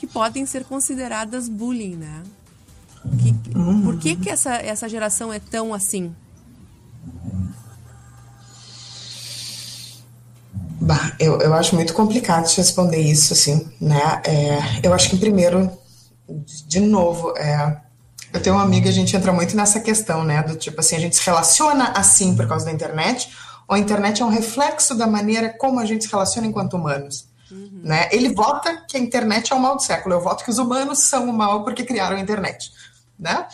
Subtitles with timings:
[0.00, 2.22] que podem ser consideradas bullying, né?
[3.18, 3.82] Que, uhum.
[3.82, 6.14] Por que, que essa, essa geração é tão assim?
[10.80, 14.22] Bah, eu, eu acho muito complicado de responder isso, assim, né?
[14.24, 15.70] É, eu acho que, primeiro,
[16.66, 17.76] de novo, é,
[18.32, 20.42] eu tenho uma amiga, a gente entra muito nessa questão, né?
[20.42, 23.30] Do tipo assim, a gente se relaciona assim por causa da internet,
[23.68, 27.29] ou a internet é um reflexo da maneira como a gente se relaciona enquanto humanos.
[27.50, 27.80] Uhum.
[27.82, 28.08] Né?
[28.12, 31.00] Ele vota que a internet é o mal do século, eu voto que os humanos
[31.00, 32.70] são o mal porque criaram a internet.
[33.18, 33.46] Né?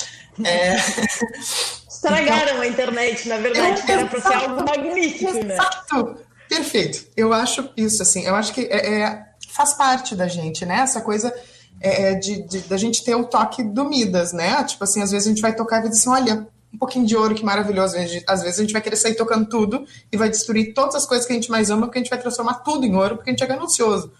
[0.44, 0.76] É...
[1.88, 5.54] Estragaram então, a internet, na verdade, era para ser algo magnífico, né?
[5.54, 6.18] Exato.
[6.48, 7.06] Perfeito.
[7.16, 10.80] Eu acho isso, assim, eu acho que é, é faz parte da gente, né?
[10.80, 11.34] Essa coisa
[11.80, 14.62] é, é, de, de, da gente ter o toque do Midas, né?
[14.64, 17.06] Tipo assim, às vezes a gente vai tocar e vai dizer assim, olha, um pouquinho
[17.06, 17.96] de ouro, que maravilhoso.
[18.28, 21.26] Às vezes a gente vai querer sair tocando tudo e vai destruir todas as coisas
[21.26, 23.32] que a gente mais ama, porque a gente vai transformar tudo em ouro, porque a
[23.32, 24.12] gente é ganancioso,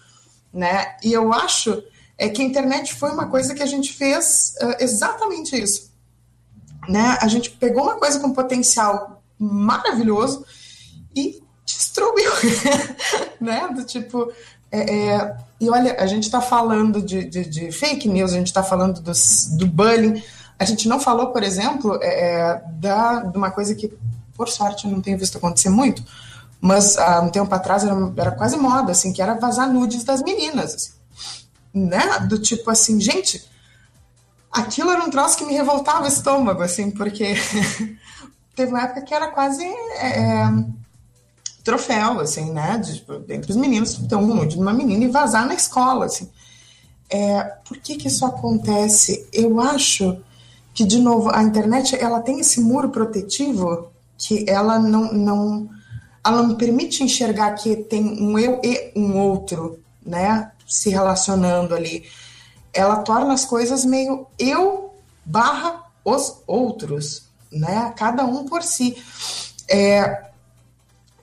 [0.51, 0.95] né?
[1.03, 1.83] E eu acho
[2.17, 5.91] é que a internet foi uma coisa que a gente fez uh, exatamente isso,
[6.89, 7.15] né?
[7.21, 10.43] A gente pegou uma coisa com potencial maravilhoso
[11.15, 12.31] e destruiu,
[13.39, 13.69] né?
[13.75, 14.31] Do tipo,
[14.71, 18.47] é, é, e olha, a gente está falando de, de, de, fake news, a gente
[18.47, 19.11] está falando do,
[19.57, 20.23] do bullying,
[20.59, 23.93] a gente não falou, por exemplo, é, é, da, de uma coisa que,
[24.35, 26.03] por sorte, eu não tenho visto acontecer muito,
[26.59, 30.23] mas há um tempo atrás era, era quase moda, assim, que era vazar nudes das
[30.23, 30.91] meninas, assim,
[31.73, 32.19] né?
[32.27, 33.47] Do tipo assim, gente,
[34.51, 37.35] aquilo era um troço que me revoltava o estômago, assim, porque
[38.55, 40.49] teve uma época que era quase é,
[41.63, 42.79] troféu, assim, né?
[42.79, 43.13] De, tipo,
[43.49, 46.29] os meninos ter um nude de uma menina e vazar na escola, assim.
[47.09, 49.27] É, por que que isso acontece?
[49.31, 50.21] Eu acho
[50.77, 55.69] que, de novo, a internet, ela tem esse muro protetivo que ela não, não,
[56.23, 60.51] ela não permite enxergar que tem um eu e um outro, né?
[60.67, 62.03] Se relacionando ali.
[62.71, 64.93] Ela torna as coisas meio eu
[65.25, 67.91] barra os outros, né?
[67.97, 68.95] Cada um por si.
[69.67, 70.25] É,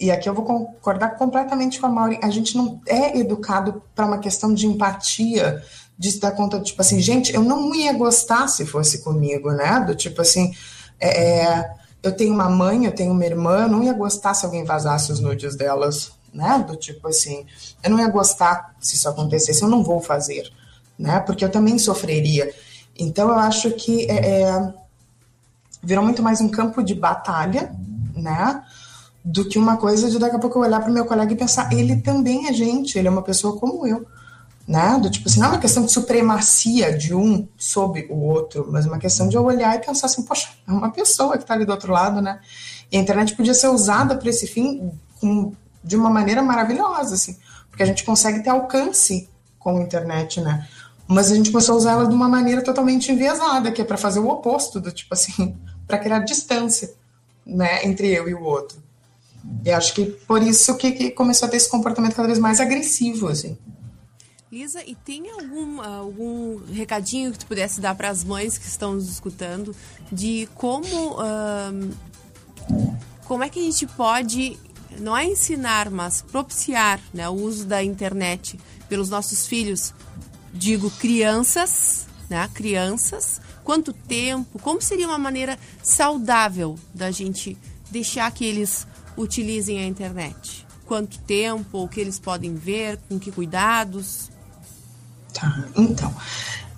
[0.01, 4.05] e aqui eu vou concordar completamente com a Maureen, a gente não é educado para
[4.05, 5.63] uma questão de empatia,
[5.99, 9.81] de se dar conta, tipo assim, gente, eu não ia gostar se fosse comigo, né?
[9.81, 10.55] Do tipo assim,
[11.01, 14.45] é, é eu tenho uma mãe, eu tenho uma irmã, eu não ia gostar se
[14.45, 16.63] alguém vazasse os nudes delas, né?
[16.67, 17.47] Do tipo assim,
[17.83, 20.51] eu não ia gostar se isso acontecesse, eu não vou fazer,
[20.99, 21.21] né?
[21.21, 22.53] Porque eu também sofreria.
[22.99, 24.75] Então eu acho que é, é
[25.83, 27.75] virou muito mais um campo de batalha,
[28.15, 28.63] né?
[29.25, 31.37] do que uma coisa de daqui a pouco eu olhar para o meu colega e
[31.37, 34.07] pensar, ele também é gente, ele é uma pessoa como eu.
[34.67, 34.99] Né?
[34.99, 38.87] Do tipo assim, não é uma questão de supremacia de um sobre o outro, mas
[38.87, 41.67] uma questão de eu olhar e pensar assim, poxa, é uma pessoa que está ali
[41.67, 42.41] do outro lado, né?
[42.91, 45.53] E a internet podia ser usada para esse fim com,
[45.83, 47.37] de uma maneira maravilhosa, assim,
[47.69, 50.67] porque a gente consegue ter alcance com a internet, né?
[51.07, 53.99] Mas a gente começou a usar ela de uma maneira totalmente enviesada, que é para
[53.99, 55.55] fazer o oposto, do tipo assim,
[55.87, 56.95] para criar distância,
[57.45, 58.83] né, entre eu e o outro.
[59.63, 62.61] E acho que por isso que, que começou a ter esse comportamento cada vez mais
[62.61, 63.59] agressivo, assim.
[64.55, 68.95] Lisa, e tem algum, algum recadinho que tu pudesse dar para as mães que estão
[68.95, 69.75] nos escutando
[70.13, 71.17] de como,
[73.25, 74.57] como é que a gente pode,
[75.01, 78.57] não é ensinar, mas propiciar né, o uso da internet
[78.89, 79.93] pelos nossos filhos,
[80.53, 87.59] digo crianças, né, crianças, quanto tempo, como seria uma maneira saudável da gente
[87.91, 88.87] deixar que eles
[89.17, 90.65] utilizem a internet?
[90.87, 94.33] Quanto tempo, o que eles podem ver, com que cuidados?
[95.35, 96.15] Tá, então.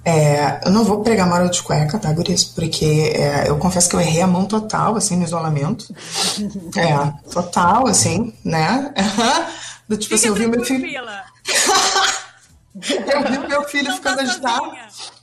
[0.05, 2.44] É, eu não vou pregar moral de cueca, tá, Guris?
[2.44, 5.87] Porque é, eu confesso que eu errei a mão total, assim, no isolamento.
[6.77, 8.93] É, total, assim, né?
[9.89, 10.87] Do tipo Fica assim, eu vi meu filho.
[12.75, 14.73] eu vi meu filho não ficando agitado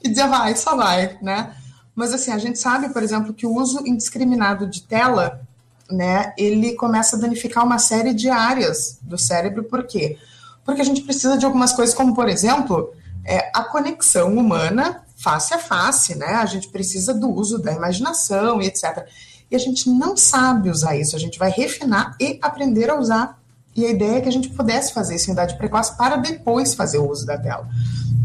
[0.03, 1.53] e dizia, vai, só vai, né?
[1.95, 5.41] Mas assim, a gente sabe, por exemplo, que o uso indiscriminado de tela
[5.89, 9.63] né, ele começa a danificar uma série de áreas do cérebro.
[9.63, 10.17] Por quê?
[10.65, 12.94] Porque a gente precisa de algumas coisas, como, por exemplo,
[13.25, 16.36] é, a conexão humana face a face, né?
[16.36, 19.07] A gente precisa do uso da imaginação e etc.
[19.50, 23.39] E a gente não sabe usar isso, a gente vai refinar e aprender a usar.
[23.75, 26.74] E a ideia é que a gente pudesse fazer isso em idade precoce para depois
[26.74, 27.68] fazer o uso da tela,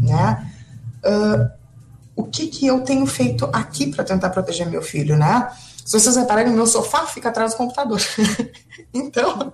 [0.01, 0.51] né?
[1.03, 1.49] Uh,
[2.15, 5.49] o que, que eu tenho feito aqui para tentar proteger meu filho, né?
[5.85, 8.01] Se vocês repararem, meu sofá fica atrás do computador.
[8.93, 9.53] então,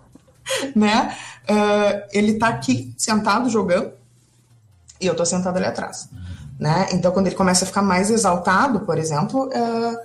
[0.75, 1.15] né,
[1.49, 3.93] uh, ele está aqui sentado jogando
[4.99, 6.09] e eu estou sentada ali atrás.
[6.59, 6.87] Né?
[6.93, 9.97] Então, quando ele começa a ficar mais exaltado, por exemplo, uh,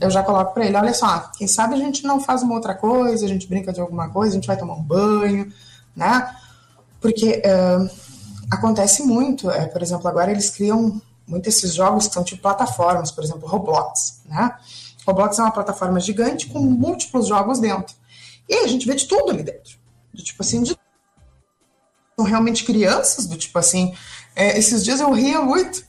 [0.00, 2.74] eu já coloco para ele: olha só, quem sabe a gente não faz uma outra
[2.74, 5.52] coisa, a gente brinca de alguma coisa, a gente vai tomar um banho,
[5.94, 6.34] né?
[7.00, 7.90] Porque uh,
[8.50, 9.50] acontece muito.
[9.50, 13.46] É, por exemplo, agora eles criam muito esses jogos que são tipo plataformas, por exemplo,
[13.46, 14.56] Roblox, né?
[15.06, 17.94] Roblox é uma plataforma gigante com múltiplos jogos dentro.
[18.48, 19.78] E a gente vê de tudo ali dentro.
[20.12, 20.76] Do tipo assim, de...
[22.18, 23.94] são realmente crianças, do tipo assim.
[24.34, 25.84] É, esses dias eu ria muito,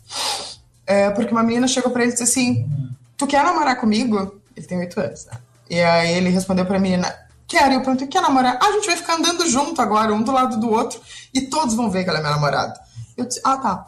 [0.86, 2.70] é, porque uma menina chegou para ele e disse assim:
[3.18, 4.40] Tu quer namorar comigo?
[4.56, 5.34] Ele tem oito anos, né?
[5.70, 7.14] E aí ele respondeu pra menina:
[7.48, 7.74] Quero.
[7.74, 8.60] Eu perguntei: Quer namorar?
[8.62, 11.02] Ah, a gente vai ficar andando junto agora, um do lado do outro,
[11.34, 12.80] e todos vão ver que ela é minha namorada.
[13.18, 13.88] Eu disse: Ah, tá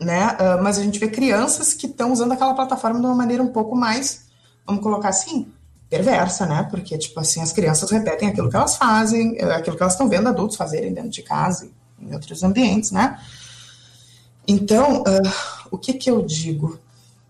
[0.00, 0.28] né?
[0.32, 3.52] Uh, mas a gente vê crianças que estão usando aquela plataforma de uma maneira um
[3.52, 4.24] pouco mais,
[4.66, 5.52] vamos colocar assim,
[5.90, 6.66] perversa, né?
[6.70, 10.08] Porque, tipo assim, as crianças repetem aquilo que elas fazem, eh, aquilo que elas estão
[10.08, 13.18] vendo adultos fazerem dentro de casa e em outros ambientes, né?
[14.46, 15.32] Então, uh,
[15.70, 16.78] o que que eu digo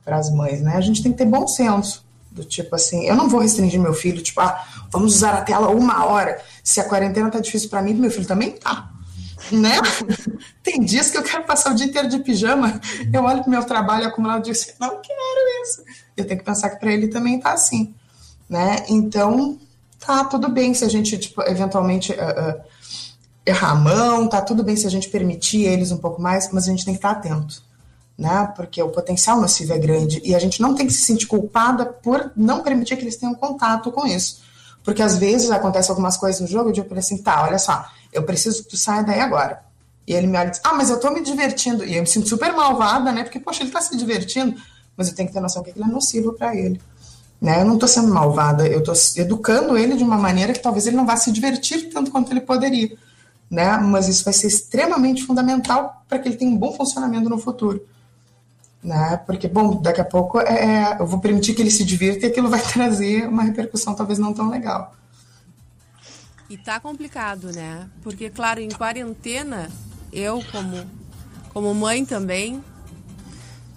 [0.04, 0.76] para as mães, né?
[0.76, 3.92] A gente tem que ter bom senso, do tipo assim, eu não vou restringir meu
[3.92, 6.40] filho, tipo, ah, vamos usar a tela uma hora.
[6.62, 8.90] Se a quarentena tá difícil para mim, meu filho também tá
[9.50, 9.78] né?
[10.62, 12.80] Tem dias que eu quero passar o dia inteiro de pijama,
[13.12, 15.82] eu olho pro meu trabalho acumulado e digo assim, não quero isso.
[16.16, 17.94] Eu tenho que pensar que para ele também tá assim,
[18.50, 18.84] né?
[18.88, 19.56] Então,
[20.04, 22.60] tá tudo bem se a gente, tipo, eventualmente uh, uh,
[23.46, 26.64] errar a mão, tá tudo bem se a gente permitir eles um pouco mais, mas
[26.64, 27.62] a gente tem que estar tá atento,
[28.18, 28.52] né?
[28.56, 31.86] Porque o potencial nocivo é grande e a gente não tem que se sentir culpada
[31.86, 34.42] por não permitir que eles tenham contato com isso.
[34.82, 37.84] Porque às vezes acontecem algumas coisas no jogo e eu falei assim, tá, olha só,
[38.12, 39.62] eu preciso que tu saia daí agora.
[40.06, 41.84] E ele me olha e diz, ah, mas eu tô me divertindo.
[41.84, 43.22] E eu me sinto super malvada, né?
[43.22, 44.60] Porque, poxa, ele tá se divertindo.
[44.96, 46.80] Mas eu tenho que ter noção que aquilo é nocivo para ele.
[47.40, 47.62] Né?
[47.62, 50.96] Eu não tô sendo malvada, eu tô educando ele de uma maneira que talvez ele
[50.96, 52.96] não vá se divertir tanto quanto ele poderia.
[53.50, 53.78] Né?
[53.78, 57.82] Mas isso vai ser extremamente fundamental para que ele tenha um bom funcionamento no futuro.
[58.82, 59.16] Né?
[59.26, 62.28] Porque, bom, daqui a pouco é, é eu vou permitir que ele se divirta e
[62.30, 64.94] aquilo vai trazer uma repercussão talvez não tão legal.
[66.50, 67.88] E tá complicado, né?
[68.02, 69.70] Porque, claro, em quarentena,
[70.12, 70.84] eu como,
[71.54, 72.60] como mãe também,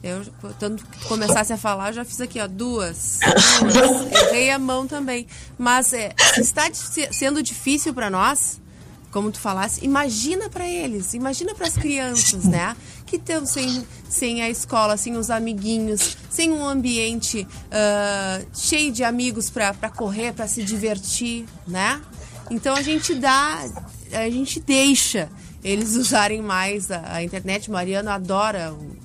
[0.04, 0.26] eu,
[0.60, 3.20] tanto que começasse a falar, já fiz aqui, ó, duas.
[3.62, 4.12] duas.
[4.12, 5.26] Errei a mão também.
[5.58, 8.60] Mas é, está sendo difícil para nós,
[9.12, 12.76] como tu falasse, imagina para eles, imagina para as crianças, né?
[13.06, 19.06] Que estão sem, sem a escola, sem os amiguinhos, sem um ambiente uh, cheio de
[19.06, 22.02] amigos para correr, para se divertir, né?
[22.50, 23.64] Então a gente dá,
[24.12, 25.30] a gente deixa
[25.64, 27.72] eles usarem mais a, a internet.
[27.72, 29.03] Mariano adora o,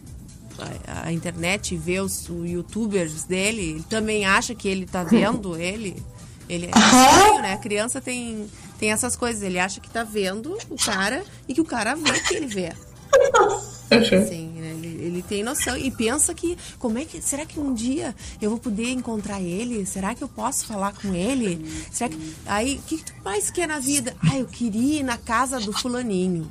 [0.87, 3.63] a, a, internet e vê os, os youtubers dele.
[3.63, 6.03] Ele também acha que ele está vendo ele.
[6.49, 7.53] Ele é estranho, né?
[7.53, 8.47] A criança tem,
[8.79, 9.43] tem essas coisas.
[9.43, 12.73] Ele acha que está vendo o cara e que o cara vê que ele vê.
[14.29, 14.71] Sim, né?
[14.71, 18.51] ele, ele, tem noção e pensa que como é que será que um dia eu
[18.51, 19.87] vou poder encontrar ele?
[19.87, 21.67] Será que eu posso falar com ele?
[21.91, 24.15] Será que aí o que tu mais quer na vida?
[24.21, 26.49] Ah, eu queria ir na casa do fulaninho.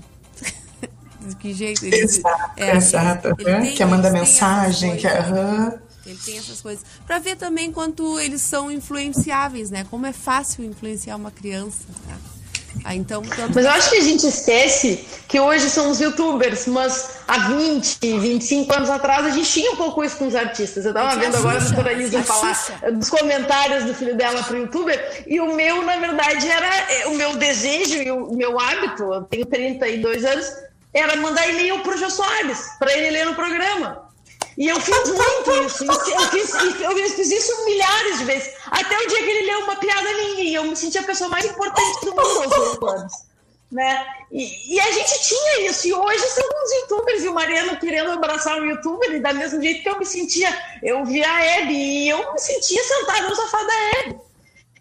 [1.35, 3.27] Que jeito ele, exato, é, exato.
[3.39, 5.87] Ele, ele tem, quer mandar mensagem, quer uhum.
[6.05, 6.85] Ele tem essas coisas.
[7.05, 9.85] Para ver também quanto eles são influenciáveis, né?
[9.89, 11.83] Como é fácil influenciar uma criança.
[12.07, 12.15] Né?
[12.83, 13.53] Ah, então, tanto...
[13.53, 18.19] Mas eu acho que a gente esquece que hoje são os youtubers, mas há 20,
[18.19, 20.85] 25 anos atrás a gente tinha um pouco isso com os artistas.
[20.85, 22.55] Eu estava vendo agora a doutora Isa falar
[22.93, 27.07] dos comentários do filho dela para o youtuber, e o meu, na verdade, era é,
[27.07, 30.45] o meu desejo e o meu hábito, eu tenho 32 anos,
[30.97, 34.07] era mandar e-mail para o Jô Soares, para ele ler no programa.
[34.57, 35.85] E eu fiz muito isso.
[35.85, 38.53] Eu fiz, eu fiz isso milhares de vezes.
[38.71, 41.29] Até o dia que ele leu uma piada minha e eu me senti a pessoa
[41.29, 43.13] mais importante do mundo aos oito anos.
[43.71, 44.07] Né?
[44.31, 45.87] E, e, a gente tinha isso.
[45.87, 49.61] E hoje são os youtubers e o Mariano querendo abraçar o youtuber, e da mesmo
[49.61, 50.49] jeito que eu me sentia,
[50.81, 54.21] eu via a Hebe e eu me sentia sentada no sofá da Hebe.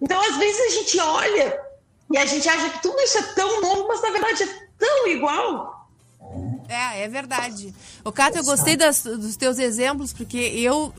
[0.01, 1.67] Então, às vezes, a gente olha
[2.13, 5.09] e a gente acha que tudo isso é tão novo, mas na verdade é tão
[5.09, 5.76] igual.
[6.69, 7.75] É, é verdade.
[8.05, 10.95] O Cato, eu gostei das, dos teus exemplos, porque eu uh,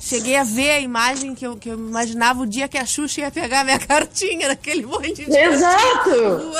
[0.00, 3.22] cheguei a ver a imagem que eu, que eu imaginava o dia que a Xuxa
[3.22, 6.10] ia pegar minha cartinha naquele monte de Exato!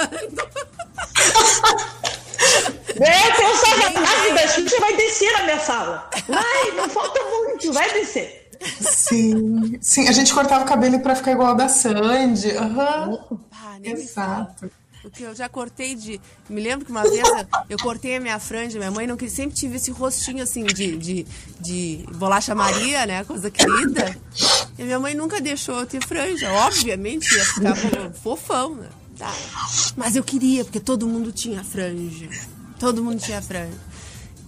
[3.01, 6.11] é, pensava, rápido, a Xuxa vai descer na minha sala.
[6.29, 8.49] Vai, não falta muito, vai descer.
[8.81, 12.49] Sim, sim, a gente cortava o cabelo para ficar igual a da Sandy.
[12.49, 13.39] Uhum.
[13.53, 14.71] Ah, Exato.
[15.09, 16.21] Porque eu já cortei de.
[16.49, 17.23] Me lembro que uma vez
[17.69, 20.97] eu cortei a minha franja, minha mãe não queria, sempre tive esse rostinho assim de,
[20.97, 21.27] de,
[21.61, 23.25] de bolacha Maria, né?
[23.25, 24.17] Coisa querida.
[24.79, 26.51] E minha mãe nunca deixou eu ter franja.
[26.53, 27.77] Obviamente ia ficar
[28.23, 28.89] fofão, né?
[29.19, 29.35] Tá.
[29.97, 32.29] Mas eu queria, porque todo mundo tinha franja.
[32.79, 33.77] Todo mundo tinha franja.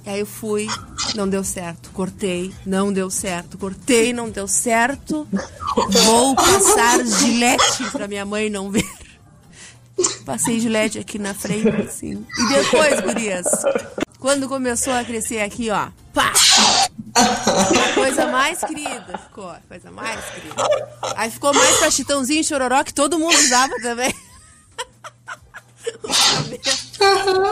[0.06, 0.66] E aí eu fui,
[1.14, 1.90] não deu certo.
[1.90, 3.58] Cortei, não deu certo.
[3.58, 5.28] Cortei, não deu certo.
[6.04, 8.88] Vou passar gilete pra minha mãe não ver.
[10.24, 12.26] Passei Gillette aqui na frente, assim.
[12.38, 13.46] E depois, gurias,
[14.18, 16.32] quando começou a crescer aqui, ó, pá!
[17.94, 20.54] Coisa mais querida ficou, coisa mais querida.
[21.16, 24.14] Aí ficou mais pra chitãozinho e chororó que todo mundo usava também.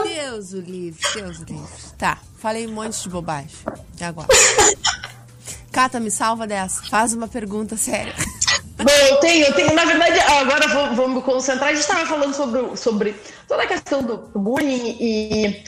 [0.03, 1.69] Deus o livre, Deus o livre.
[1.97, 3.49] Tá, falei um monte de bobagem.
[3.99, 4.27] E agora?
[5.71, 6.83] Cata, me salva dessa.
[6.83, 8.15] Faz uma pergunta séria.
[9.09, 9.73] Eu tenho, eu tenho.
[9.73, 11.69] Na verdade, agora vamos, me concentrar.
[11.69, 13.15] A gente estava falando sobre, sobre
[13.47, 15.63] toda a questão do bullying e,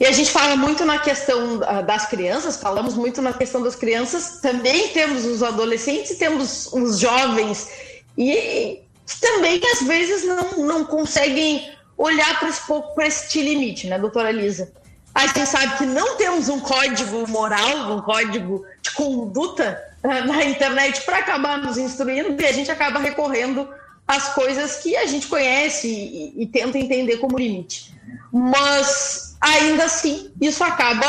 [0.00, 4.40] e a gente fala muito na questão das crianças, falamos muito na questão das crianças.
[4.40, 7.68] Também temos os adolescentes, temos os jovens
[8.16, 8.80] e
[9.20, 12.62] também às vezes não, não conseguem olhar para esse,
[13.00, 14.72] este limite, né, doutora Lisa?
[15.14, 21.02] A gente sabe que não temos um código moral, um código de conduta na internet
[21.02, 23.68] para acabar nos instruindo e a gente acaba recorrendo
[24.06, 27.94] às coisas que a gente conhece e, e tenta entender como limite.
[28.32, 31.06] Mas ainda assim, isso acaba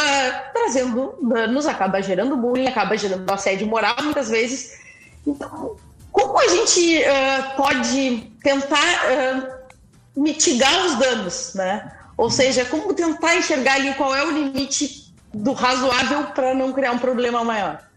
[0.54, 4.80] trazendo danos, acaba gerando bullying, acaba gerando assédio moral muitas vezes.
[5.26, 5.76] Então,
[6.12, 11.92] como a gente uh, pode tentar uh, mitigar os danos, né?
[12.18, 16.92] Ou seja, como tentar enxergar ali qual é o limite do razoável para não criar
[16.92, 17.89] um problema maior.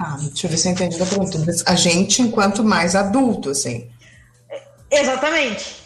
[0.00, 1.36] Tá, deixa eu ver se eu entendi a pergunta.
[1.66, 3.86] A gente, enquanto mais adulto, assim.
[4.90, 5.76] Exatamente.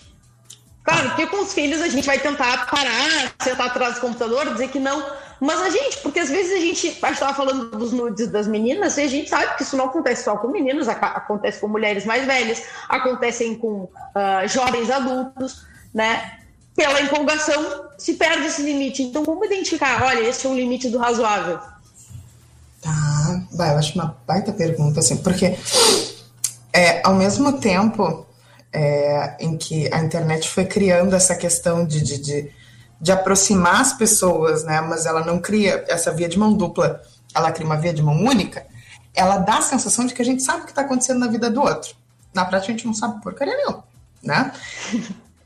[0.85, 4.69] Claro, porque com os filhos a gente vai tentar parar, sentar atrás do computador, dizer
[4.69, 5.05] que não.
[5.41, 8.47] Mas a gente, porque às vezes a gente, a gente estava falando dos nudes das
[8.47, 12.05] meninas, e a gente sabe que isso não acontece só com meninos, acontece com mulheres
[12.05, 16.39] mais velhas, acontecem com uh, jovens adultos, né?
[16.77, 19.03] pela empolgação, se perde esse limite.
[19.03, 20.03] Então, como identificar?
[20.03, 21.59] Olha, esse é um limite do razoável.
[22.85, 25.57] Tá, vai, eu acho uma baita pergunta, assim, porque
[26.71, 28.27] é, ao mesmo tempo
[28.71, 32.53] é, em que a internet foi criando essa questão de, de, de,
[33.01, 37.01] de, aproximar as pessoas, né, mas ela não cria essa via de mão dupla,
[37.35, 38.67] ela cria uma via de mão única,
[39.15, 41.49] ela dá a sensação de que a gente sabe o que está acontecendo na vida
[41.49, 41.95] do outro.
[42.35, 43.85] Na prática, a gente não sabe porcaria nenhuma,
[44.23, 44.53] né?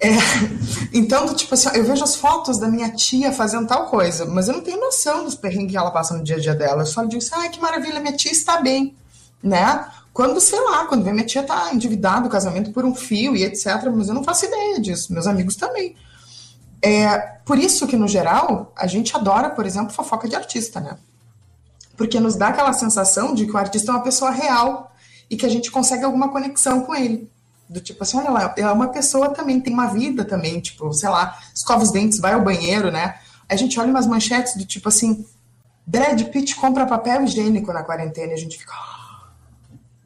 [0.00, 0.11] É,
[0.93, 4.55] então, tipo assim, eu vejo as fotos da minha tia fazendo tal coisa, mas eu
[4.55, 6.83] não tenho noção dos perrengues que ela passa no dia a dia dela.
[6.83, 8.97] Eu só digo assim, ai, que maravilha, minha tia está bem,
[9.43, 9.87] né?
[10.12, 13.45] Quando, sei lá, quando vê minha tia tá endividada, o casamento por um fio e
[13.45, 15.95] etc, mas eu não faço ideia disso, meus amigos também.
[16.83, 20.97] É, por isso que, no geral, a gente adora, por exemplo, fofoca de artista, né?
[21.97, 24.93] Porque nos dá aquela sensação de que o artista é uma pessoa real
[25.28, 27.31] e que a gente consegue alguma conexão com ele.
[27.68, 31.08] Do tipo assim, olha lá, é uma pessoa também, tem uma vida também, tipo, sei
[31.08, 33.18] lá, escova os dentes, vai ao banheiro, né?
[33.48, 35.26] A gente olha umas manchetes do tipo assim,
[35.87, 38.72] Brad Pitt compra papel higiênico na quarentena e a gente fica,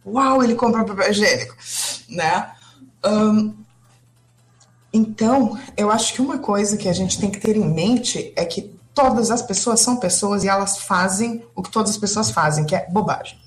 [0.05, 1.57] uau, ele compra papel higiênico,
[2.09, 2.53] né?
[3.05, 3.55] Um,
[4.93, 8.45] então, eu acho que uma coisa que a gente tem que ter em mente é
[8.45, 12.65] que todas as pessoas são pessoas e elas fazem o que todas as pessoas fazem,
[12.65, 13.41] que é bobagem,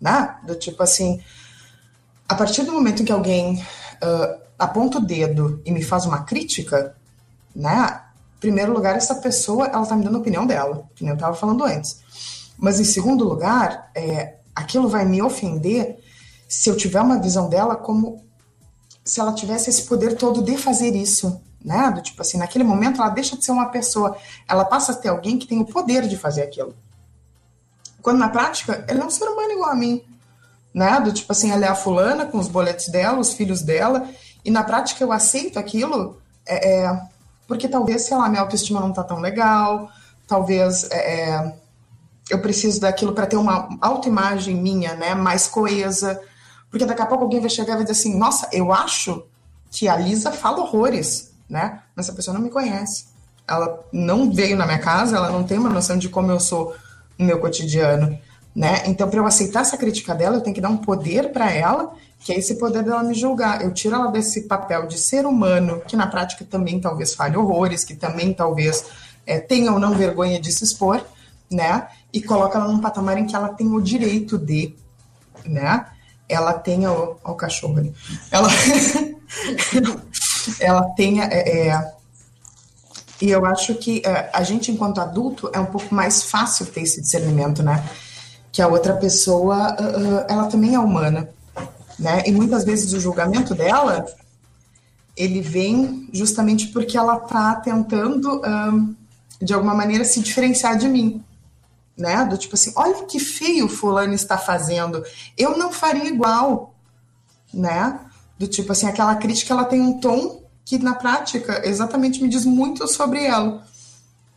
[0.00, 0.36] né?
[0.46, 1.22] Do tipo assim,
[2.28, 3.62] a partir do momento que alguém
[4.02, 6.96] uh, aponta o dedo e me faz uma crítica,
[7.54, 8.02] né?
[8.36, 11.14] Em primeiro lugar, essa pessoa, ela tá me dando a opinião dela, que nem eu
[11.16, 12.00] estava falando antes.
[12.58, 15.98] Mas em segundo lugar, é, aquilo vai me ofender
[16.48, 18.24] se eu tiver uma visão dela como
[19.04, 21.90] se ela tivesse esse poder todo de fazer isso, né?
[21.90, 24.16] Do tipo assim, naquele momento ela deixa de ser uma pessoa,
[24.48, 26.74] ela passa a ter alguém que tem o poder de fazer aquilo.
[28.02, 30.02] Quando na prática, ele é um ser humano igual a mim
[30.76, 31.00] né?
[31.00, 34.06] Do tipo assim, ela é a fulana com os boletos dela, os filhos dela,
[34.44, 37.00] e na prática eu aceito aquilo é, é
[37.48, 39.88] porque talvez, sei lá, minha autoestima não tá tão legal,
[40.28, 41.56] talvez é, é
[42.28, 46.20] eu preciso daquilo para ter uma autoimagem minha, né, mais coesa,
[46.68, 49.24] porque daqui a pouco alguém vai chegar e vai dizer assim, nossa, eu acho
[49.70, 53.06] que a Lisa fala horrores, né, mas essa pessoa não me conhece,
[53.46, 56.74] ela não veio na minha casa, ela não tem uma noção de como eu sou
[57.16, 58.18] no meu cotidiano,
[58.56, 58.84] né?
[58.86, 61.92] Então, para eu aceitar essa crítica dela, eu tenho que dar um poder para ela,
[62.20, 63.60] que é esse poder dela me julgar.
[63.60, 67.84] Eu tiro ela desse papel de ser humano, que na prática também talvez fale horrores,
[67.84, 68.86] que também talvez
[69.26, 71.04] é, tenha ou não vergonha de se expor,
[71.50, 71.86] né?
[72.10, 74.74] E coloca ela num patamar em que ela tem o direito de,
[75.44, 75.84] né?
[76.26, 77.94] Ela tenha o, o cachorro ali.
[78.30, 78.48] Ela,
[80.58, 81.92] ela tenha é, é,
[83.20, 86.80] e eu acho que é, a gente, enquanto adulto, é um pouco mais fácil ter
[86.80, 87.84] esse discernimento, né?
[88.56, 91.28] Que a outra pessoa, uh, ela também é humana,
[91.98, 92.22] né?
[92.24, 94.06] E muitas vezes o julgamento dela,
[95.14, 98.40] ele vem justamente porque ela tá tentando,
[99.42, 101.22] de alguma maneira, se diferenciar de mim,
[101.94, 102.24] né?
[102.24, 105.04] Do tipo assim, olha que feio fulano está fazendo,
[105.36, 106.74] eu não faria igual,
[107.52, 108.00] né?
[108.38, 112.46] Do tipo assim, aquela crítica, ela tem um tom que na prática exatamente me diz
[112.46, 113.66] muito sobre ela.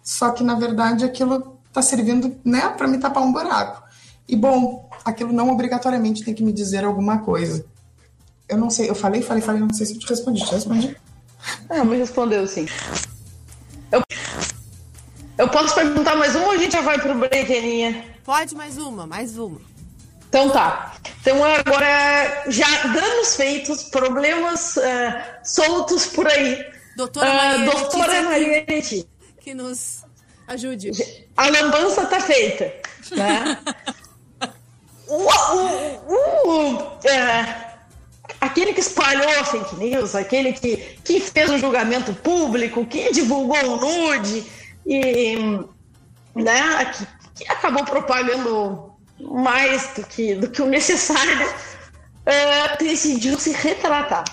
[0.04, 3.88] Só que na verdade aquilo está servindo, né, para me tapar um buraco.
[4.30, 7.66] E bom, aquilo não obrigatoriamente tem que me dizer alguma coisa.
[8.48, 10.46] Eu não sei, eu falei, falei, falei, não sei se eu te respondi.
[10.46, 10.96] Te respondi?
[11.68, 12.68] Não, me respondeu sim.
[13.92, 14.04] Eu,
[15.36, 18.06] eu posso perguntar mais uma ou a gente já vai pro break, Aninha?
[18.24, 19.60] Pode mais uma, mais uma.
[20.30, 20.94] Então tá.
[21.22, 24.82] Então agora já danos feitos, problemas uh,
[25.44, 26.64] soltos por aí.
[26.96, 29.08] Doutora Maria, uh, doutora Maria que,
[29.42, 30.04] que nos
[30.48, 30.92] ajude.
[31.36, 32.72] A lambança tá feita.
[33.16, 33.58] Né?
[39.10, 44.46] espalhou a fake news, aquele que, que fez um julgamento público, que divulgou um nude
[44.86, 45.36] e
[46.36, 53.52] né, que, que acabou propagando mais do que, do que o necessário, uh, decidiu se
[53.52, 54.24] retratar.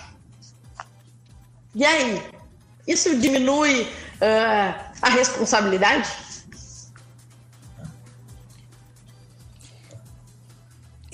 [1.74, 2.22] E aí?
[2.86, 6.08] Isso diminui uh, a responsabilidade?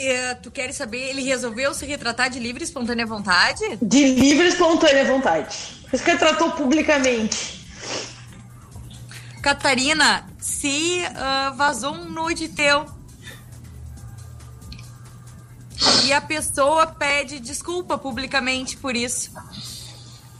[0.04, 3.62] É, tu queres saber, ele resolveu se retratar de livre e espontânea vontade?
[3.80, 5.56] De livre e espontânea vontade.
[5.92, 7.64] Ele se retratou publicamente.
[9.40, 12.84] Catarina, se uh, vazou um nude teu
[16.04, 19.30] e a pessoa pede desculpa publicamente por isso.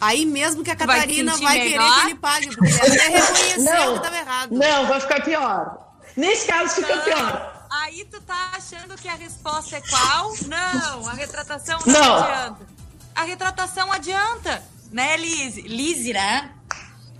[0.01, 3.65] Aí mesmo que a Catarina vai, vai querer que ele pague, porque ele até reconheceu
[3.65, 4.51] não, que estava errado.
[4.51, 5.95] Não, vai ficar pior.
[6.17, 7.05] Nesse caso fica não.
[7.05, 7.52] pior.
[7.73, 10.35] Aí tu tá achando que a resposta é qual?
[10.47, 12.23] Não, a retratação não, não.
[12.23, 12.67] adianta.
[13.15, 15.57] A retratação adianta, né, Liz?
[15.57, 16.21] Lizira?
[16.21, 16.55] Né?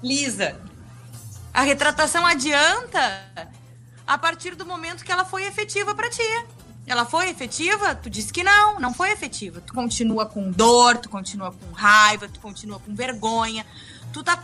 [0.03, 0.61] Lisa.
[1.55, 3.49] A retratação adianta
[4.07, 6.45] a partir do momento que ela foi efetiva para ti.
[6.87, 7.95] Ela foi efetiva?
[7.95, 9.59] Tu disse que não, não foi efetiva.
[9.63, 13.65] Tu continua com dor, tu continua com raiva, tu continua com vergonha.
[14.13, 14.43] Tu tá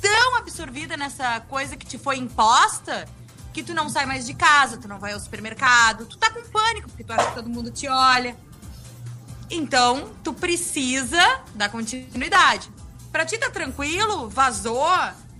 [0.00, 3.06] tão absorvida nessa coisa que te foi imposta
[3.52, 6.42] que tu não sai mais de casa, tu não vai ao supermercado, tu tá com
[6.42, 8.36] pânico porque tu acha que todo mundo te olha.
[9.50, 12.70] Então, tu precisa dar continuidade.
[13.10, 14.28] Pra ti tá tranquilo?
[14.28, 14.88] Vazou?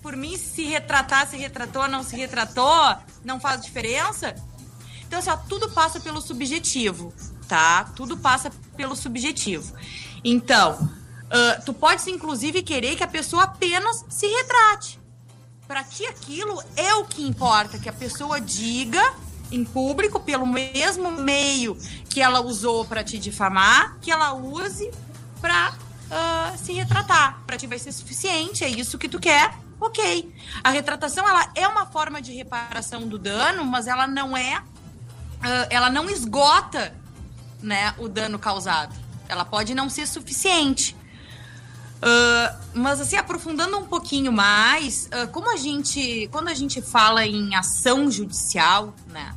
[0.03, 4.35] Por mim, se retratar, se retratou, não se retratou, não faz diferença?
[5.07, 7.13] Então, assim, ó, tudo passa pelo subjetivo,
[7.47, 7.85] tá?
[7.95, 9.75] Tudo passa pelo subjetivo.
[10.25, 10.73] Então,
[11.27, 15.00] uh, tu pode, inclusive, querer que a pessoa apenas se retrate.
[15.71, 19.15] Para ti, aquilo é o que importa, que a pessoa diga
[19.53, 21.77] em público, pelo mesmo meio
[22.09, 24.91] que ela usou para te difamar, que ela use
[25.41, 25.77] para uh,
[26.11, 27.41] ah, se retratar.
[27.47, 30.35] Para ti vai ser suficiente, é isso que tu quer, ok.
[30.65, 35.67] A retratação ela é uma forma de reparação do dano, mas ela não é uh,
[35.71, 36.93] ela não esgota
[37.63, 38.97] né, o dano causado.
[39.29, 40.97] Ela pode não ser suficiente.
[42.03, 46.29] Uh, mas assim, aprofundando um pouquinho mais, uh, como a gente.
[46.33, 49.35] Quando a gente fala em ação judicial, né?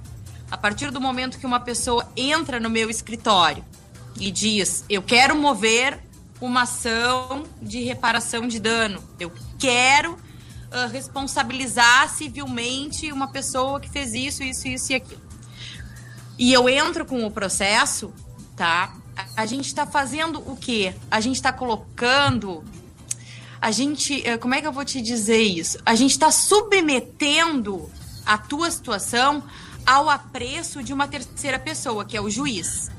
[0.49, 3.65] A partir do momento que uma pessoa entra no meu escritório
[4.19, 5.99] e diz, eu quero mover
[6.39, 14.13] uma ação de reparação de dano, eu quero uh, responsabilizar civilmente uma pessoa que fez
[14.13, 15.23] isso, isso, isso e aquilo
[16.38, 18.13] e eu entro com o processo,
[18.56, 18.93] tá?
[19.36, 20.95] A, gente está fazendo o quê?
[21.10, 22.63] A gente está colocando.
[23.62, 24.26] A gente.
[24.28, 25.78] Eh, como é que eu vou te dizer isso?
[25.86, 27.89] A gente está submetendo
[28.26, 29.43] a tua situação
[29.86, 32.89] ao apreço de uma terceira pessoa, que é o juiz.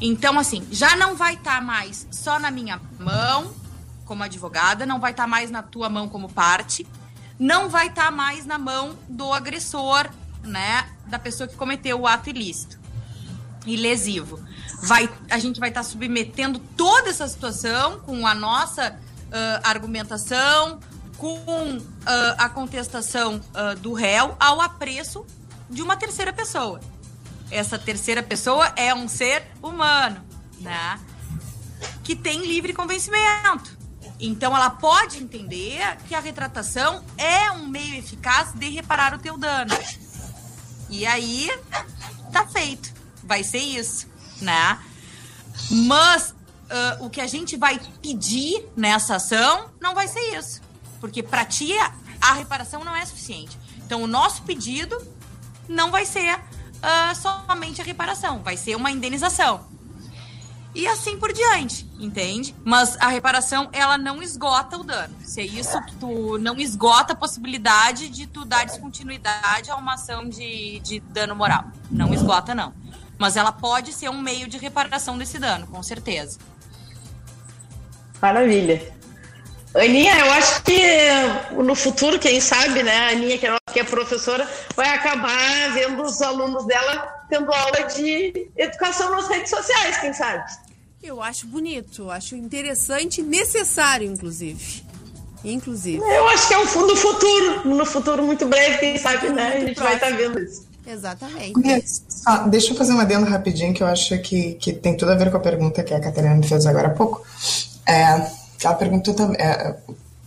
[0.00, 3.54] Então, assim, já não vai estar tá mais só na minha mão
[4.04, 6.86] como advogada, não vai estar tá mais na tua mão como parte,
[7.38, 10.10] não vai estar tá mais na mão do agressor
[10.42, 12.81] né, da pessoa que cometeu o ato ilícito
[13.66, 14.40] e lesivo.
[14.82, 20.80] Vai, a gente vai estar tá submetendo toda essa situação com a nossa uh, argumentação,
[21.16, 21.82] com uh,
[22.36, 25.24] a contestação uh, do réu ao apreço
[25.70, 26.80] de uma terceira pessoa.
[27.50, 30.20] Essa terceira pessoa é um ser humano,
[30.60, 30.98] né?
[32.02, 33.78] Que tem livre convencimento.
[34.18, 39.36] Então ela pode entender que a retratação é um meio eficaz de reparar o teu
[39.36, 39.72] dano.
[40.88, 41.50] E aí,
[42.32, 43.01] tá feito.
[43.32, 44.06] Vai ser isso,
[44.42, 44.78] né?
[45.70, 50.60] Mas uh, o que a gente vai pedir nessa ação não vai ser isso.
[51.00, 51.72] Porque para ti
[52.20, 53.58] a reparação não é suficiente.
[53.78, 55.00] Então o nosso pedido
[55.66, 59.64] não vai ser uh, somente a reparação, vai ser uma indenização
[60.74, 62.54] e assim por diante, entende?
[62.64, 65.14] Mas a reparação, ela não esgota o dano.
[65.22, 70.28] Se é isso tu não esgota a possibilidade de tu dar descontinuidade a uma ação
[70.28, 71.64] de, de dano moral.
[71.90, 72.72] Não esgota, não.
[73.22, 76.40] Mas ela pode ser um meio de reparação desse dano, com certeza.
[78.20, 78.82] Maravilha.
[79.76, 80.80] Aninha, eu acho que
[81.52, 86.20] no futuro, quem sabe, né, a Aninha, que é, é professora, vai acabar vendo os
[86.20, 90.42] alunos dela tendo aula de educação nas redes sociais, quem sabe?
[91.00, 94.84] Eu acho bonito, acho interessante e necessário, inclusive.
[95.44, 96.02] Inclusive.
[96.02, 99.46] Eu acho que é um no futuro, no futuro muito breve, quem sabe, né?
[99.46, 99.84] A gente próximo.
[99.84, 100.71] vai estar tá vendo isso.
[100.86, 102.02] Exatamente.
[102.26, 105.14] Ah, deixa eu fazer uma adendo rapidinho que eu acho que, que tem tudo a
[105.14, 107.24] ver com a pergunta que a Catarina me fez agora há pouco.
[107.86, 108.26] É,
[108.62, 109.76] ela perguntou também, é,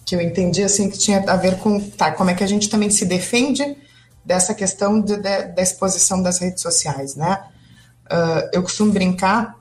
[0.05, 2.69] que eu entendi assim que tinha a ver com tá, como é que a gente
[2.69, 3.75] também se defende
[4.23, 7.43] dessa questão de, de, da exposição das redes sociais, né?
[8.05, 9.55] Uh, eu costumo brincar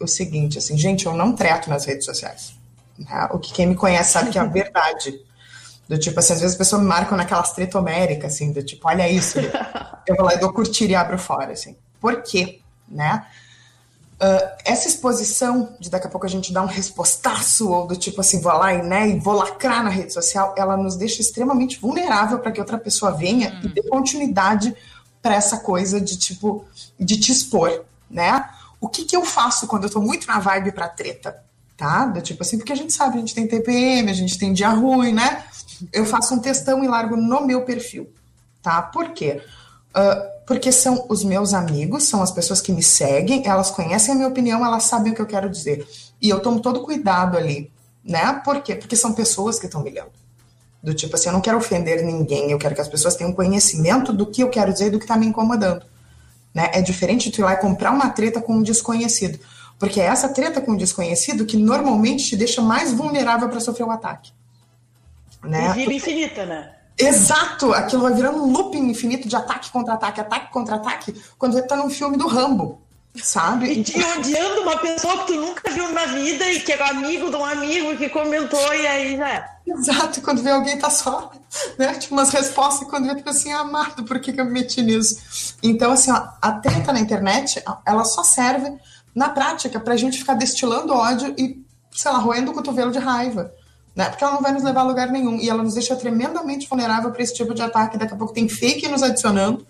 [0.00, 2.54] o seguinte, assim, gente, eu não treto nas redes sociais.
[2.98, 3.28] Né?
[3.32, 5.20] O que quem me conhece sabe que é a verdade.
[5.88, 8.88] Do tipo, assim, às vezes as pessoas me marcam naquelas treta homérica, assim, do tipo,
[8.88, 9.38] olha isso.
[10.06, 11.76] eu vou lá e dou curtir e abro fora, assim.
[12.00, 12.60] Por quê?
[12.88, 13.24] Né?
[14.16, 18.18] Uh, essa exposição de daqui a pouco a gente dar um respostaço ou do tipo
[18.22, 21.78] assim, vou lá e, né, e vou lacrar na rede social, ela nos deixa extremamente
[21.78, 23.66] vulnerável para que outra pessoa venha hum.
[23.66, 24.74] e dê continuidade
[25.20, 26.64] para essa coisa de tipo,
[26.98, 28.48] de te expor, né?
[28.80, 31.44] O que, que eu faço quando eu tô muito na vibe pra treta?
[31.76, 32.06] Tá?
[32.06, 34.70] Do tipo assim, porque a gente sabe, a gente tem TPM, a gente tem dia
[34.70, 35.44] ruim, né?
[35.92, 38.10] Eu faço um textão e largo no meu perfil,
[38.62, 38.82] tá?
[38.82, 39.42] Por quê?
[39.96, 44.16] Uh, porque são os meus amigos, são as pessoas que me seguem, elas conhecem a
[44.16, 45.86] minha opinião, elas sabem o que eu quero dizer.
[46.22, 47.70] E eu tomo todo cuidado ali,
[48.04, 48.40] né?
[48.44, 48.76] Por quê?
[48.76, 50.12] Porque são pessoas que estão me lendo.
[50.82, 54.12] Do tipo assim, eu não quero ofender ninguém, eu quero que as pessoas tenham conhecimento
[54.12, 55.84] do que eu quero dizer e do que está me incomodando.
[56.54, 56.70] Né?
[56.72, 59.38] É diferente de tu ir lá e comprar uma treta com um desconhecido.
[59.78, 63.84] Porque é essa treta com um desconhecido que normalmente te deixa mais vulnerável para sofrer
[63.84, 64.32] um ataque.
[65.46, 65.70] Né?
[65.70, 66.72] E vira infinita, né?
[66.98, 67.72] Exato!
[67.74, 71.62] Aquilo vai virando um looping infinito de ataque contra ataque, ataque contra ataque, quando você
[71.62, 72.80] tá num filme do Rambo,
[73.22, 73.70] sabe?
[73.70, 77.30] E, te odiando uma pessoa que tu nunca viu na vida e que é amigo
[77.30, 79.56] de um amigo que comentou e aí já é.
[79.66, 81.32] Exato, quando vê alguém tá só,
[81.78, 81.94] né?
[81.94, 85.54] Tipo, umas respostas quando vê, tipo assim, amado, por que, que eu me meti nisso?
[85.62, 88.72] Então, assim, ó, a treta na internet, ela só serve
[89.14, 93.52] na prática pra gente ficar destilando ódio e, sei lá, roendo o cotovelo de raiva
[93.96, 94.10] né?
[94.10, 97.10] Porque ela não vai nos levar a lugar nenhum e ela nos deixa tremendamente vulnerável
[97.10, 97.96] para esse tipo de ataque.
[97.96, 99.66] Daqui a pouco tem fake nos adicionando,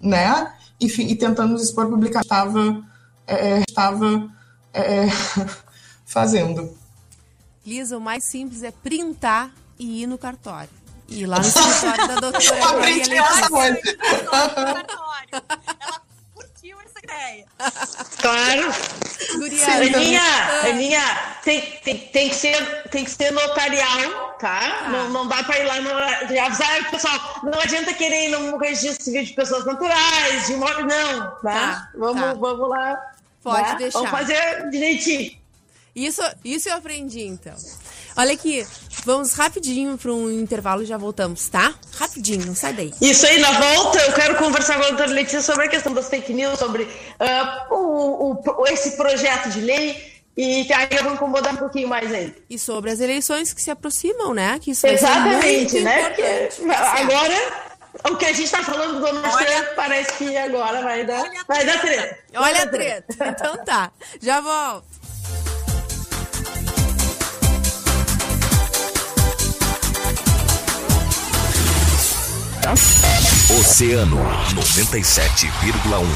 [0.00, 0.54] né?
[0.80, 2.26] Enfim, e tentando nos expor publicamente.
[2.26, 2.84] Estava,
[3.26, 4.30] é, estava
[4.72, 5.08] é,
[6.06, 6.78] fazendo.
[7.66, 10.70] Lisa, o mais simples é printar e ir no cartório.
[11.08, 12.68] E ir lá no escritório da doutora.
[12.68, 13.80] Aprendi essa coisa.
[17.10, 17.44] Ideia.
[18.20, 18.72] Claro.
[19.94, 20.22] Aninha,
[20.68, 21.02] Aninha,
[21.44, 24.60] tem, tem, tem, que ser, tem que ser notarial, tá?
[24.84, 24.88] Ah.
[24.88, 25.90] Não, não dá para ir lá no.
[26.40, 31.30] Avisar, pessoal, não adianta querer ir no registro civil de pessoas naturais, de modo, não,
[31.36, 31.40] tá?
[31.42, 32.34] tá vamos, tá.
[32.34, 33.12] vamos lá.
[33.42, 33.74] Pode tá?
[33.74, 33.98] deixar.
[33.98, 35.38] Vamos fazer direitinho.
[35.94, 37.54] Isso, isso eu aprendi, então.
[38.20, 38.66] Olha aqui,
[39.02, 41.72] vamos rapidinho para um intervalo e já voltamos, tá?
[41.98, 42.92] Rapidinho, não sai daí.
[43.00, 46.10] Isso aí, na volta eu quero conversar com a doutora Letícia sobre a questão das
[46.10, 51.56] fake news, sobre uh, o, o, esse projeto de lei e aí vamos incomodar um
[51.56, 52.34] pouquinho mais aí.
[52.50, 54.58] E sobre as eleições que se aproximam, né?
[54.60, 56.10] Que isso Exatamente, né?
[56.10, 56.50] Porque
[56.98, 57.70] agora
[58.10, 61.64] o que a gente está falando do Donald Trump parece que agora vai dar, vai
[61.64, 62.18] dar treta.
[62.36, 63.14] Olha a treta.
[63.28, 64.89] Então tá, já volto.
[73.58, 74.18] Oceano
[74.54, 76.06] 97,1.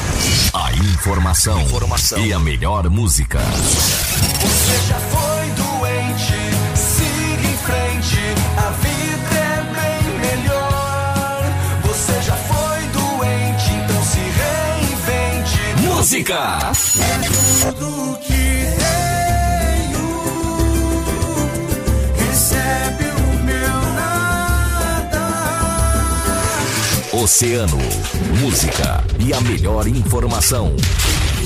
[0.52, 3.40] A informação, informação, e a melhor música.
[3.40, 6.34] Você já foi doente?
[6.76, 8.20] Siga em frente.
[8.58, 11.42] A vida é bem melhor.
[11.84, 15.82] Você já foi doente, então se reinvente.
[15.82, 16.72] Música.
[17.00, 18.33] É tudo que
[27.22, 27.78] Oceano,
[28.40, 30.74] música e a melhor informação.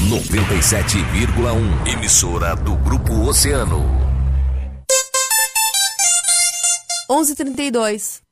[0.09, 3.85] 97,1 emissora do Grupo Oceano.
[7.11, 8.28] 11:32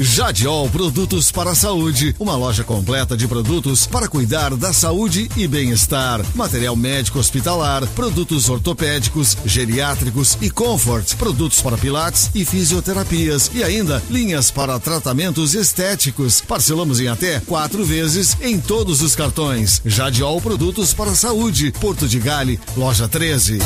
[0.00, 5.46] Jadiol Produtos para a Saúde, uma loja completa de produtos para cuidar da saúde e
[5.46, 6.24] bem-estar.
[6.34, 14.02] Material médico hospitalar, produtos ortopédicos, geriátricos e comfort, produtos para pilates e fisioterapias e ainda
[14.10, 16.40] linhas para tratamentos estéticos.
[16.40, 19.82] Parcelamos em até quatro vezes em todos os cartões.
[19.84, 23.58] Jadiol Produtos para a Saúde, Porto de Gale, loja 13.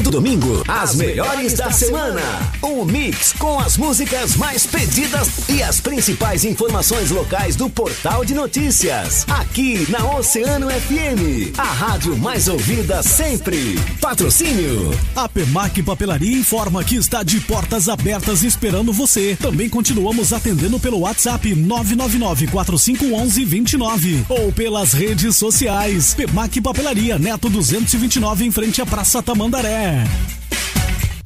[0.00, 2.22] Todo domingo, as melhores da semana.
[2.62, 8.32] Um mix com as músicas mais pedidas e as principais informações locais do portal de
[8.32, 9.26] notícias.
[9.28, 13.78] Aqui na Oceano FM, a rádio mais ouvida sempre.
[14.00, 14.90] Patrocínio.
[15.14, 19.36] A Pemac Papelaria informa que está de portas abertas esperando você.
[19.38, 26.14] Também continuamos atendendo pelo WhatsApp 999 4511 29 ou pelas redes sociais.
[26.14, 29.89] Pemac Papelaria Neto 229 em frente à Praça Tamandaré.
[29.90, 30.39] Man.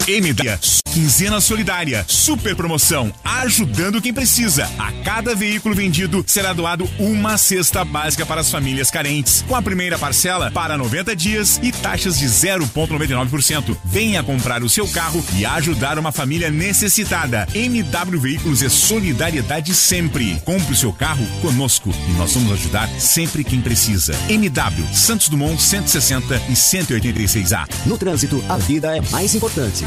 [0.06, 0.60] MDA,
[0.92, 4.70] quinzena solidária, super promoção, ajudando quem precisa.
[4.78, 9.62] A cada veículo vendido será doado uma cesta básica para as famílias carentes, com a
[9.62, 13.74] primeira parcela para 90 dias e taxas de 0,99%.
[13.82, 17.48] Venha comprar o seu carro e ajudar uma família necessitada.
[17.54, 20.38] MW Veículos é solidariedade sempre.
[20.44, 24.14] Compre o seu carro conosco e nós vamos ajudar sempre quem precisa.
[24.28, 27.66] MW, Santos Dumont 160 e 186A.
[27.86, 29.84] No trânsito, a vida é mais importante.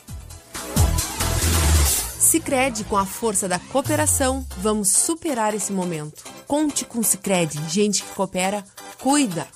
[2.25, 6.23] Sicredi com a força da cooperação, vamos superar esse momento.
[6.47, 8.65] Conte com Sicredi, gente que coopera,
[8.99, 9.47] cuida.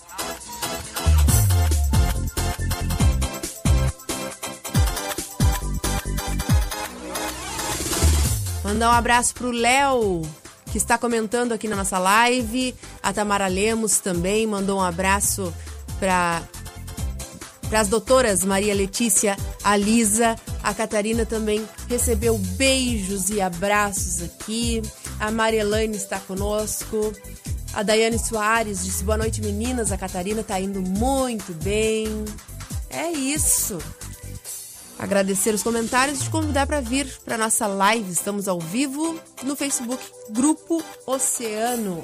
[8.64, 10.22] Mandar um abraço pro Léo,
[10.72, 12.76] que está comentando aqui na nossa live.
[13.02, 15.52] A Tamara Lemos também mandou um abraço
[16.00, 16.44] para
[17.70, 24.82] para as doutoras Maria Letícia, a Lisa, a Catarina também recebeu beijos e abraços aqui.
[25.20, 27.14] A Marielaine está conosco.
[27.74, 29.92] A Daiane Soares disse boa noite, meninas.
[29.92, 32.26] A Catarina está indo muito bem.
[32.90, 33.78] É isso.
[34.98, 38.12] Agradecer os comentários e te convidar para vir para nossa live.
[38.12, 42.04] Estamos ao vivo no Facebook Grupo Oceano.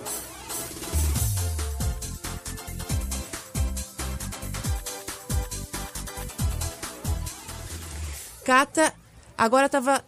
[8.45, 8.93] Cata,
[9.35, 10.05] agora estava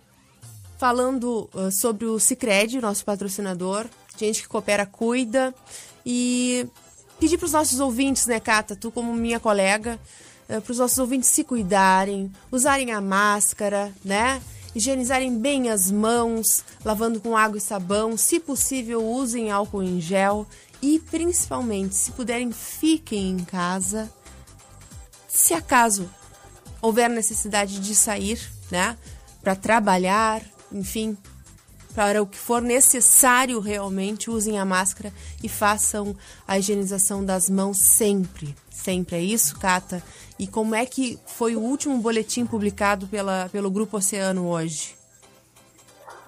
[0.78, 5.56] falando uh, sobre o Cicred, nosso patrocinador, gente que coopera, cuida,
[6.06, 6.68] e
[7.20, 10.00] pedir para os nossos ouvintes, né, Cata, tu como minha colega,
[10.48, 14.40] uh, para os nossos ouvintes se cuidarem, usarem a máscara, né,
[14.76, 20.46] higienizarem bem as mãos, lavando com água e sabão, se possível usem álcool em gel.
[20.80, 24.08] E principalmente, se puderem, fiquem em casa.
[25.28, 26.08] Se acaso
[26.82, 28.40] houver necessidade de sair,
[28.72, 28.98] né,
[29.42, 31.18] para trabalhar, enfim,
[31.96, 35.12] para o que for necessário realmente, usem a máscara
[35.44, 36.16] e façam
[36.48, 38.56] a higienização das mãos sempre.
[38.70, 40.04] Sempre é isso, Cata?
[40.38, 44.96] E como é que foi o último boletim publicado pela, pelo Grupo Oceano hoje?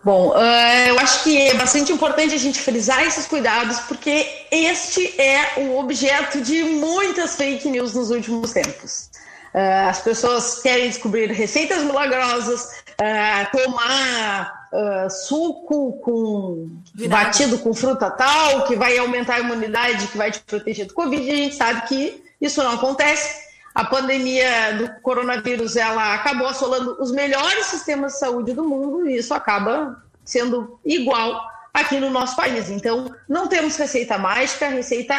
[0.03, 5.21] Bom, uh, eu acho que é bastante importante a gente frisar esses cuidados, porque este
[5.21, 9.08] é o objeto de muitas fake news nos últimos tempos.
[9.53, 17.25] Uh, as pessoas querem descobrir receitas milagrosas, uh, tomar uh, suco com Vinagre.
[17.25, 21.23] batido com fruta tal, que vai aumentar a imunidade, que vai te proteger do Covid.
[21.23, 23.49] E a gente sabe que isso não acontece.
[23.73, 29.17] A pandemia do coronavírus ela acabou assolando os melhores sistemas de saúde do mundo e
[29.17, 31.41] isso acaba sendo igual
[31.73, 32.69] aqui no nosso país.
[32.69, 34.69] Então, não temos receita mágica.
[34.69, 35.15] Receita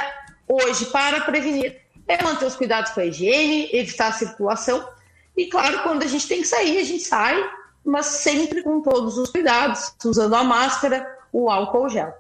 [0.47, 4.85] hoje para prevenir é manter os cuidados com a higiene, evitar a circulação.
[5.37, 7.41] E claro, quando a gente tem que sair, a gente sai,
[7.85, 12.13] mas sempre com todos os cuidados, usando a máscara, o álcool gel.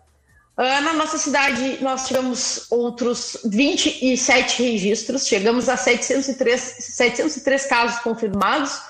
[0.57, 8.81] Ah, na nossa cidade, nós tivemos outros 27 registros, chegamos a 703, 703 casos confirmados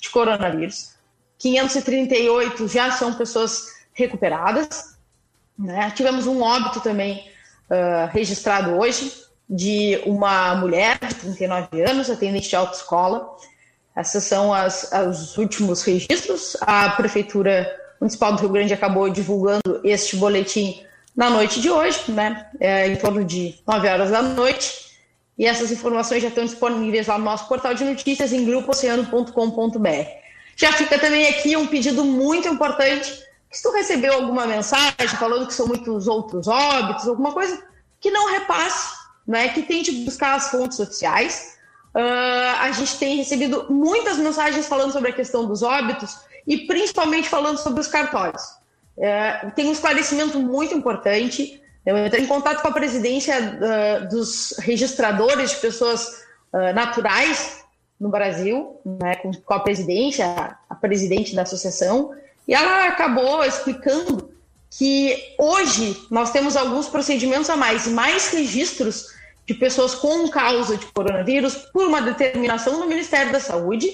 [0.00, 0.94] de coronavírus,
[1.38, 4.94] 538 já são pessoas recuperadas.
[5.58, 5.90] Né?
[5.96, 7.28] Tivemos um óbito também
[7.68, 13.36] uh, registrado hoje de uma mulher de 39 anos, atendente de autoescola.
[13.96, 16.56] Esses são as, os últimos registros.
[16.60, 20.82] A Prefeitura Municipal do Rio Grande acabou divulgando este boletim
[21.14, 22.48] na noite de hoje, né?
[22.58, 24.84] É, em torno de 9 horas da noite.
[25.38, 30.08] E essas informações já estão disponíveis lá no nosso portal de notícias em grupooceano.com.br.
[30.56, 33.24] Já fica também aqui um pedido muito importante.
[33.50, 37.62] Se tu recebeu alguma mensagem falando que são muitos outros óbitos, alguma coisa,
[38.00, 39.48] que não repasse, né?
[39.48, 41.54] que tente buscar as fontes oficiais.
[41.94, 47.28] Uh, a gente tem recebido muitas mensagens falando sobre a questão dos óbitos e principalmente
[47.28, 48.42] falando sobre os cartórios.
[48.96, 51.62] Uh, tem um esclarecimento muito importante.
[51.86, 56.24] Eu entrei em contato com a presidência uh, dos registradores de pessoas
[56.72, 57.64] naturais
[57.98, 62.14] no Brasil, né, com, com a presidência, a presidente da associação,
[62.46, 64.30] e ela acabou explicando
[64.70, 69.13] que hoje nós temos alguns procedimentos a mais, mais registros
[69.46, 73.90] de pessoas com causa de coronavírus por uma determinação do Ministério da Saúde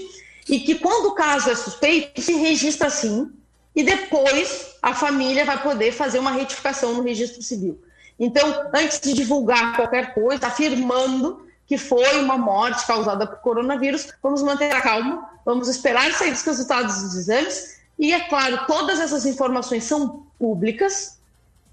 [0.49, 3.31] e que quando o caso é suspeito, se registra sim
[3.75, 7.81] e depois a família vai poder fazer uma retificação no registro civil.
[8.19, 14.43] Então, antes de divulgar qualquer coisa, afirmando que foi uma morte causada por coronavírus, vamos
[14.43, 19.25] manter a calma, vamos esperar sair os resultados dos exames e, é claro, todas essas
[19.25, 21.19] informações são públicas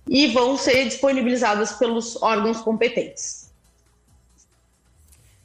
[0.07, 3.46] e vão ser disponibilizadas pelos órgãos competentes.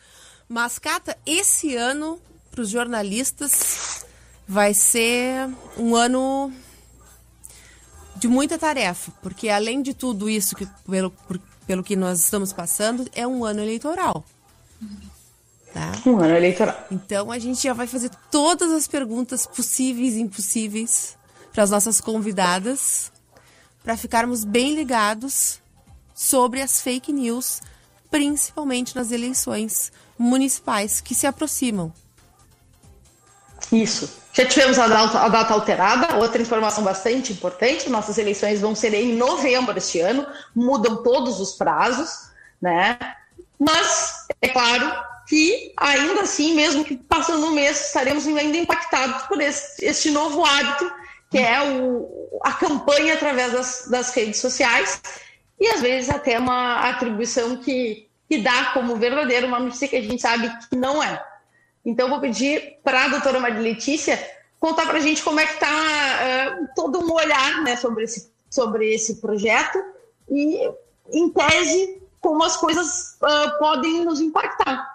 [0.48, 2.18] Mas, Cata, esse ano
[2.60, 4.04] para os jornalistas
[4.46, 6.52] vai ser um ano
[8.16, 12.52] de muita tarefa, porque além de tudo isso que pelo, por, pelo que nós estamos
[12.52, 14.24] passando, é um ano eleitoral.
[15.72, 15.92] Tá?
[16.04, 16.86] Um ano eleitoral.
[16.90, 21.16] Então a gente já vai fazer todas as perguntas possíveis e impossíveis
[21.52, 23.10] para as nossas convidadas,
[23.82, 25.60] para ficarmos bem ligados
[26.14, 27.62] sobre as fake news,
[28.10, 31.90] principalmente nas eleições municipais que se aproximam.
[33.72, 34.20] Isso.
[34.32, 36.16] Já tivemos a data, a data, alterada.
[36.16, 41.52] Outra informação bastante importante: nossas eleições vão ser em novembro este ano, mudam todos os
[41.52, 42.30] prazos,
[42.60, 42.98] né?
[43.58, 44.90] Mas é claro
[45.28, 50.44] que ainda assim, mesmo que passando um mês, estaremos ainda impactados por esse, este novo
[50.44, 50.90] hábito,
[51.30, 55.00] que é o, a campanha através das, das redes sociais,
[55.58, 60.02] e às vezes até uma atribuição que, que dá como verdadeiro uma notícia que a
[60.02, 61.22] gente sabe que não é.
[61.84, 64.18] Então, vou pedir para a doutora Maria Letícia
[64.58, 68.30] contar para a gente como é que está uh, todo um olhar né, sobre, esse,
[68.50, 69.78] sobre esse projeto
[70.28, 70.70] e,
[71.10, 74.86] em tese, como as coisas uh, podem nos impactar.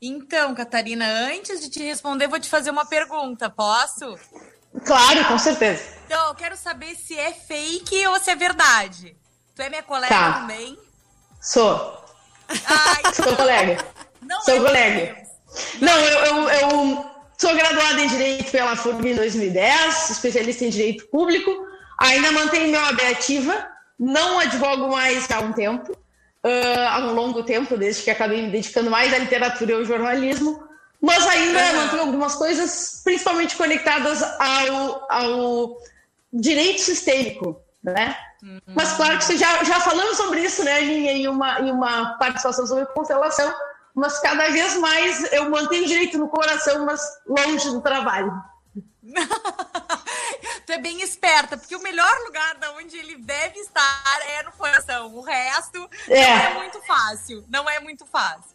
[0.00, 4.16] Então, Catarina, antes de te responder, vou te fazer uma pergunta, posso?
[4.84, 5.82] Claro, com certeza.
[6.04, 9.16] Então, eu quero saber se é fake ou se é verdade.
[9.54, 10.32] Tu é minha colega Tá.
[10.40, 10.78] também?
[11.40, 12.04] Sou.
[12.48, 13.84] Ai, Sou colega.
[14.28, 15.16] Não Sou é colega.
[15.80, 17.06] Não, eu, eu, eu
[17.38, 21.50] sou graduada em Direito pela FURB em 2010, especialista em Direito Público.
[21.98, 23.66] Ainda mantenho meu AB ativa,
[23.98, 25.96] não advogo mais há um tempo,
[26.44, 29.84] ah, há um longo tempo, desde que acabei me dedicando mais à literatura e ao
[29.84, 30.62] jornalismo,
[31.00, 31.72] mas ainda Aham.
[31.72, 35.76] mantenho algumas coisas, principalmente conectadas ao, ao
[36.32, 38.16] direito sistêmico, né?
[38.74, 42.66] Mas claro que você já, já falamos sobre isso, né, em uma, em uma participação
[42.66, 43.52] sobre constelação,
[43.96, 48.30] mas cada vez mais eu mantenho direito no coração, mas longe do trabalho.
[50.66, 54.52] tu é bem esperta, porque o melhor lugar da onde ele deve estar é no
[54.52, 55.16] coração.
[55.16, 56.26] O resto É.
[56.26, 57.44] não é muito fácil.
[57.48, 58.54] Não é muito fácil.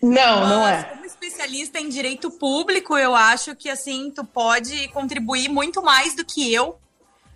[0.00, 0.88] Não, não Mas, é.
[0.90, 6.24] Como especialista em direito público, eu acho que assim tu pode contribuir muito mais do
[6.24, 6.78] que eu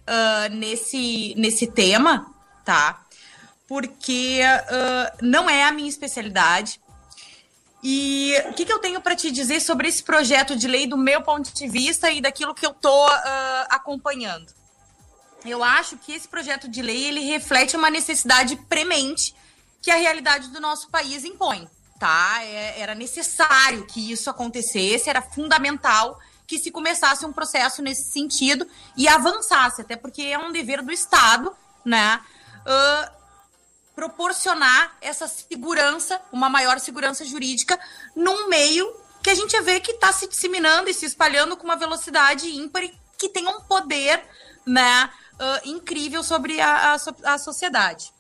[0.07, 2.33] ah, nesse, nesse tema,
[2.65, 3.03] tá?
[3.67, 6.81] Porque ah, não é a minha especialidade.
[7.83, 10.97] E o que, que eu tenho para te dizer sobre esse projeto de lei do
[10.97, 14.53] meu ponto de vista e daquilo que eu tô ah, acompanhando?
[15.45, 19.35] Eu acho que esse projeto de lei ele reflete uma necessidade premente
[19.81, 21.67] que a realidade do nosso país impõe,
[21.99, 22.41] tá?
[22.43, 28.67] É- era necessário que isso acontecesse, era fundamental que se começasse um processo nesse sentido
[28.97, 31.55] e avançasse, até porque é um dever do Estado,
[31.85, 32.21] né?
[32.67, 33.13] ah,
[34.01, 37.79] proporcionar essa segurança, uma maior segurança jurídica
[38.17, 38.91] num meio
[39.23, 42.85] que a gente vê que está se disseminando e se espalhando com uma velocidade ímpar
[42.85, 44.25] e que tem um poder,
[44.67, 48.11] né, ah, incrível sobre a, a a sociedade.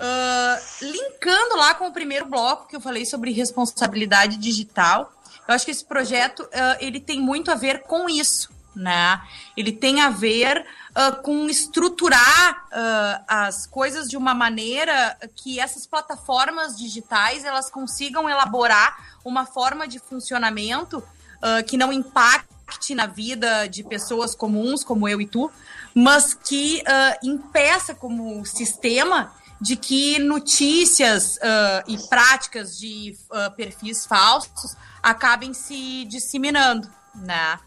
[0.00, 5.12] Ah, linkando lá com o primeiro bloco que eu falei sobre responsabilidade digital,
[5.46, 9.22] eu acho que esse projeto ah, ele tem muito a ver com isso, né?
[9.56, 10.66] Ele tem a ver
[10.98, 18.28] ah, com estruturar ah, as coisas de uma maneira que essas plataformas digitais elas consigam
[18.28, 21.02] elaborar uma forma de funcionamento
[21.40, 25.50] ah, que não impacte na vida de pessoas comuns como eu e tu,
[25.94, 26.82] mas que
[27.22, 36.04] impeça como sistema de que notícias ah, e práticas de ah, perfis falsos acabem se
[36.04, 37.58] disseminando, né?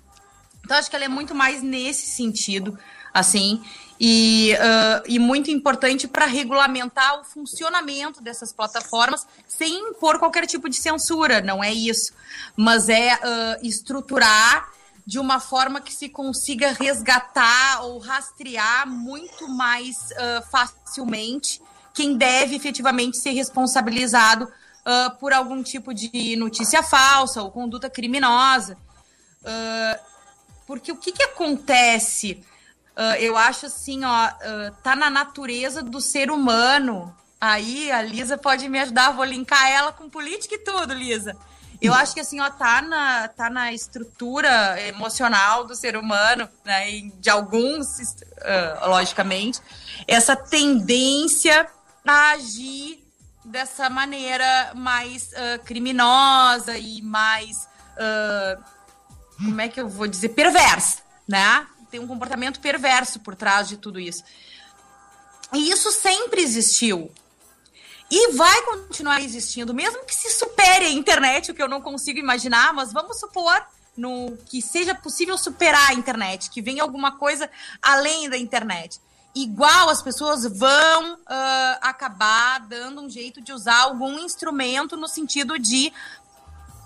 [0.64, 2.78] Então, acho que ela é muito mais nesse sentido,
[3.14, 3.62] assim,
[4.00, 10.68] e, ah, e muito importante para regulamentar o funcionamento dessas plataformas sem impor qualquer tipo
[10.68, 12.14] de censura, não é isso.
[12.56, 14.70] Mas é ah, estruturar
[15.06, 21.62] de uma forma que se consiga resgatar ou rastrear muito mais ah, facilmente
[21.94, 24.52] quem deve efetivamente ser responsabilizado
[24.86, 28.78] ah, por algum tipo de notícia falsa ou conduta criminosa.
[29.46, 30.00] Ah,
[30.66, 32.44] porque o que, que acontece?
[32.96, 37.16] Ah, eu acho assim, ó, ah, tá na natureza do ser humano.
[37.40, 41.36] Aí a Lisa pode me ajudar, vou linkar ela com política e tudo, Lisa.
[41.82, 47.10] Eu acho que assim, ó, tá na, tá na estrutura emocional do ser humano, né,
[47.20, 47.88] de alguns,
[48.42, 49.60] ah, logicamente,
[50.08, 51.68] essa tendência
[52.06, 53.04] a agir
[53.44, 55.32] dessa maneira mais
[55.66, 57.68] criminosa e mais
[59.38, 61.66] como é que eu vou dizer, perversa, né?
[61.92, 64.24] Tem um comportamento perverso por trás de tudo isso.
[65.54, 67.12] E isso sempre existiu.
[68.10, 72.20] E vai continuar existindo, mesmo que se supere a internet, o que eu não consigo
[72.20, 73.62] imaginar, mas vamos supor
[73.96, 77.50] no, que seja possível superar a internet, que venha alguma coisa
[77.82, 79.00] além da internet.
[79.34, 85.58] Igual as pessoas vão ah, acabar dando um jeito de usar algum instrumento no sentido
[85.58, 85.94] de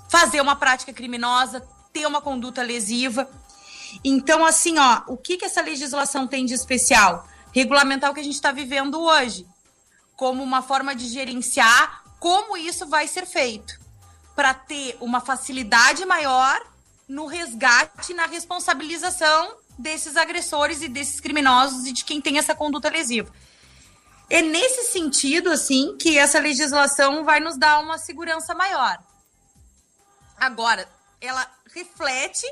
[0.10, 3.28] fazer uma prática criminosa, ter uma conduta lesiva.
[4.04, 7.28] Então, assim, ó, o que, que essa legislação tem de especial?
[7.54, 9.46] Regulamentar o que a gente está vivendo hoje,
[10.16, 13.80] como uma forma de gerenciar como isso vai ser feito,
[14.36, 16.60] para ter uma facilidade maior
[17.08, 22.89] no resgate, na responsabilização desses agressores e desses criminosos e de quem tem essa conduta
[22.89, 23.32] lesiva.
[24.30, 28.98] É nesse sentido, assim, que essa legislação vai nos dar uma segurança maior.
[30.36, 30.89] Agora,
[31.22, 32.46] ela reflete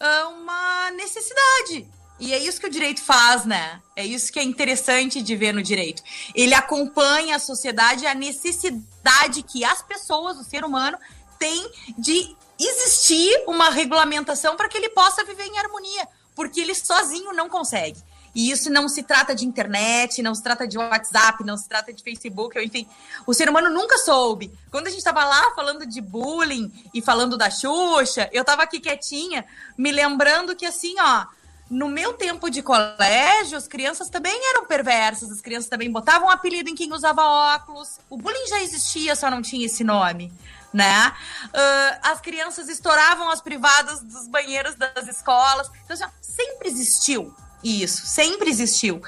[0.00, 1.88] uma necessidade.
[2.18, 3.80] E é isso que o direito faz, né?
[3.94, 6.02] É isso que é interessante de ver no direito.
[6.34, 10.98] Ele acompanha a sociedade, a necessidade que as pessoas, o ser humano,
[11.38, 17.34] tem de existir uma regulamentação para que ele possa viver em harmonia, porque ele sozinho
[17.34, 18.02] não consegue.
[18.36, 21.90] E isso não se trata de internet, não se trata de WhatsApp, não se trata
[21.90, 22.86] de Facebook, enfim.
[23.26, 24.52] O ser humano nunca soube.
[24.70, 28.78] Quando a gente estava lá falando de bullying e falando da Xuxa, eu estava aqui
[28.78, 29.46] quietinha,
[29.78, 31.24] me lembrando que assim, ó,
[31.70, 36.68] no meu tempo de colégio, as crianças também eram perversas, as crianças também botavam apelido
[36.68, 37.98] em quem usava óculos.
[38.10, 40.30] O bullying já existia, só não tinha esse nome.
[40.74, 41.10] Né?
[41.54, 45.70] Ah, as crianças estouravam as privadas dos banheiros das escolas.
[45.86, 47.34] Então, assim, ó, sempre existiu
[47.66, 49.02] isso, sempre existiu.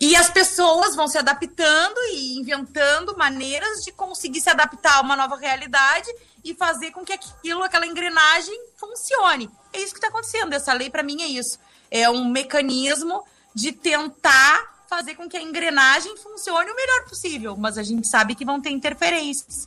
[0.00, 5.16] E as pessoas vão se adaptando e inventando maneiras de conseguir se adaptar a uma
[5.16, 6.08] nova realidade
[6.44, 9.50] e fazer com que aquilo, aquela engrenagem funcione.
[9.72, 10.52] É isso que está acontecendo.
[10.52, 11.58] Essa lei, para mim, é isso.
[11.90, 17.78] É um mecanismo de tentar fazer com que a engrenagem funcione o melhor possível, mas
[17.78, 19.66] a gente sabe que vão ter interferências.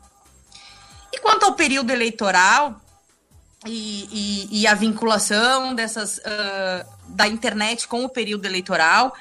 [1.11, 2.79] E quanto ao período eleitoral
[3.65, 4.07] e,
[4.51, 9.13] e- e a vinculação dessas, ah, da internet com o período eleitoral.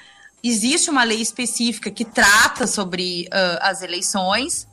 [0.42, 4.68] Existe uma lei específica que trata sobre uh, as eleições.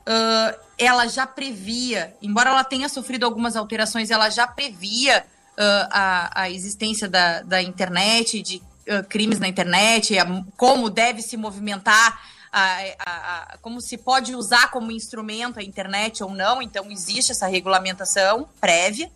[0.00, 6.42] Uh, ela já previa, embora ela tenha sofrido algumas alterações, ela já previa uh, a,
[6.42, 8.62] a existência da, da internet, de
[9.08, 10.26] crimes na internet, a,
[10.58, 12.20] como deve se movimentar
[12.54, 16.62] a, como se pode usar como instrumento a internet ou não.
[16.62, 19.10] Então, existe essa regulamentação prévia.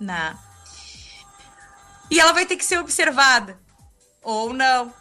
[0.00, 0.36] Né?
[2.10, 3.58] E ela vai ter que ser observada
[4.22, 4.92] ou não.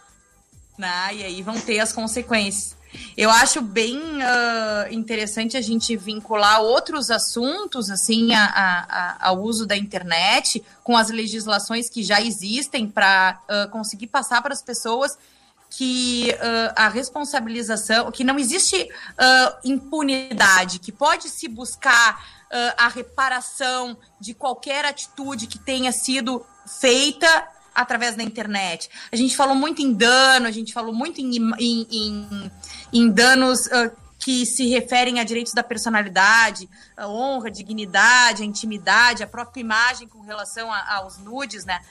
[0.78, 1.10] Né?
[1.14, 2.76] E aí vão ter as consequências.
[3.18, 9.66] Eu acho bem uh, interessante a gente vincular outros assuntos, assim, a, a, ao uso
[9.66, 15.18] da internet, com as legislações que já existem para uh, conseguir passar para as pessoas
[15.70, 18.88] que uh, a responsabilização, que não existe
[19.64, 22.24] impunidade, que pode se buscar
[22.78, 26.46] a reparação de qualquer atitude que tenha sido
[26.80, 28.90] feita através da internet.
[29.12, 32.52] A gente falou muito em dano, a gente falou muito em, em, em,
[32.94, 33.68] em danos
[34.24, 39.60] que se referem a direitos da personalidade, a honra, a dignidade, a intimidade, a própria
[39.60, 41.82] imagem com relação a, aos nudes, né?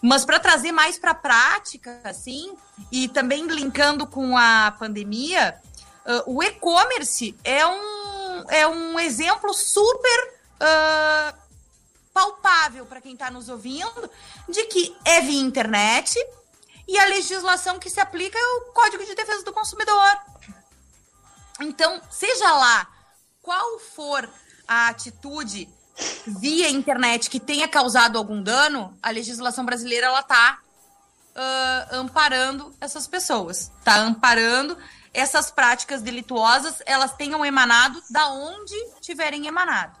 [0.00, 2.54] Mas para trazer mais para a prática, assim,
[2.90, 5.54] e também linkando com a pandemia,
[6.06, 7.66] uh, o e-commerce é
[8.42, 11.38] um, é um exemplo super uh,
[12.12, 14.10] palpável para quem está nos ouvindo
[14.48, 16.14] de que é via internet
[16.86, 20.18] e a legislação que se aplica é o Código de Defesa do Consumidor.
[21.60, 22.88] Então, seja lá
[23.40, 24.28] qual for
[24.66, 25.68] a atitude
[26.26, 30.58] via internet que tenha causado algum dano, a legislação brasileira ela está
[31.36, 34.76] uh, amparando essas pessoas, está amparando
[35.12, 39.96] essas práticas delituosas, elas tenham emanado da onde tiverem emanado.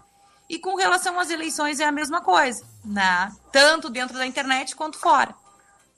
[0.48, 3.32] E com relação às eleições é a mesma coisa, né?
[3.50, 5.34] Tanto dentro da internet quanto fora.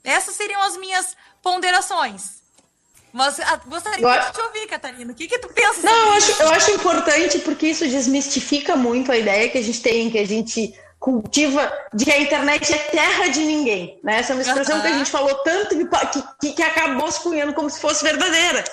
[0.03, 2.43] Essas seriam as minhas ponderações.
[3.11, 5.11] Mas ah, gostaria Eu de te ouvir, Catarina.
[5.11, 9.09] O que, que tu pensa Não, eu acho, eu acho importante porque isso desmistifica muito
[9.11, 12.77] a ideia que a gente tem, que a gente cultiva de que a internet é
[12.77, 13.99] terra de ninguém.
[14.03, 14.19] Né?
[14.19, 15.75] Essa é uma expressão que a gente falou tanto
[16.39, 18.63] que, que, acabou se cunhando como se fosse verdadeira.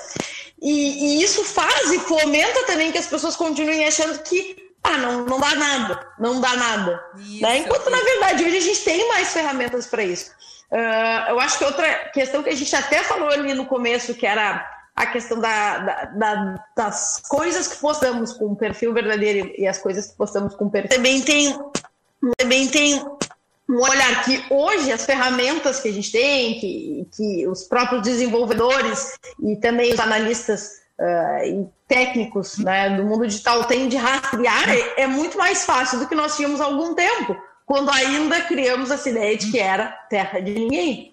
[0.60, 5.24] E, e isso faz e fomenta também que as pessoas continuem achando que ah, não,
[5.24, 7.04] não dá nada, não dá nada.
[7.40, 7.58] né?
[7.58, 10.30] Enquanto, na verdade, hoje a gente tem mais ferramentas para isso.
[10.70, 14.26] Uh, eu acho que outra questão que a gente até falou ali no começo, que
[14.26, 19.78] era a questão da, da, da, das coisas que postamos com perfil verdadeiro e as
[19.78, 20.96] coisas que postamos com perfil.
[20.96, 21.58] Também tem,
[22.36, 23.04] também tem
[23.68, 29.18] um olhar que hoje as ferramentas que a gente tem, que, que os próprios desenvolvedores
[29.42, 35.02] e também os analistas uh, e técnicos né, do mundo digital têm de rastrear, é,
[35.02, 39.08] é muito mais fácil do que nós tínhamos há algum tempo quando ainda criamos essa
[39.08, 41.12] ideia de que era terra de ninguém.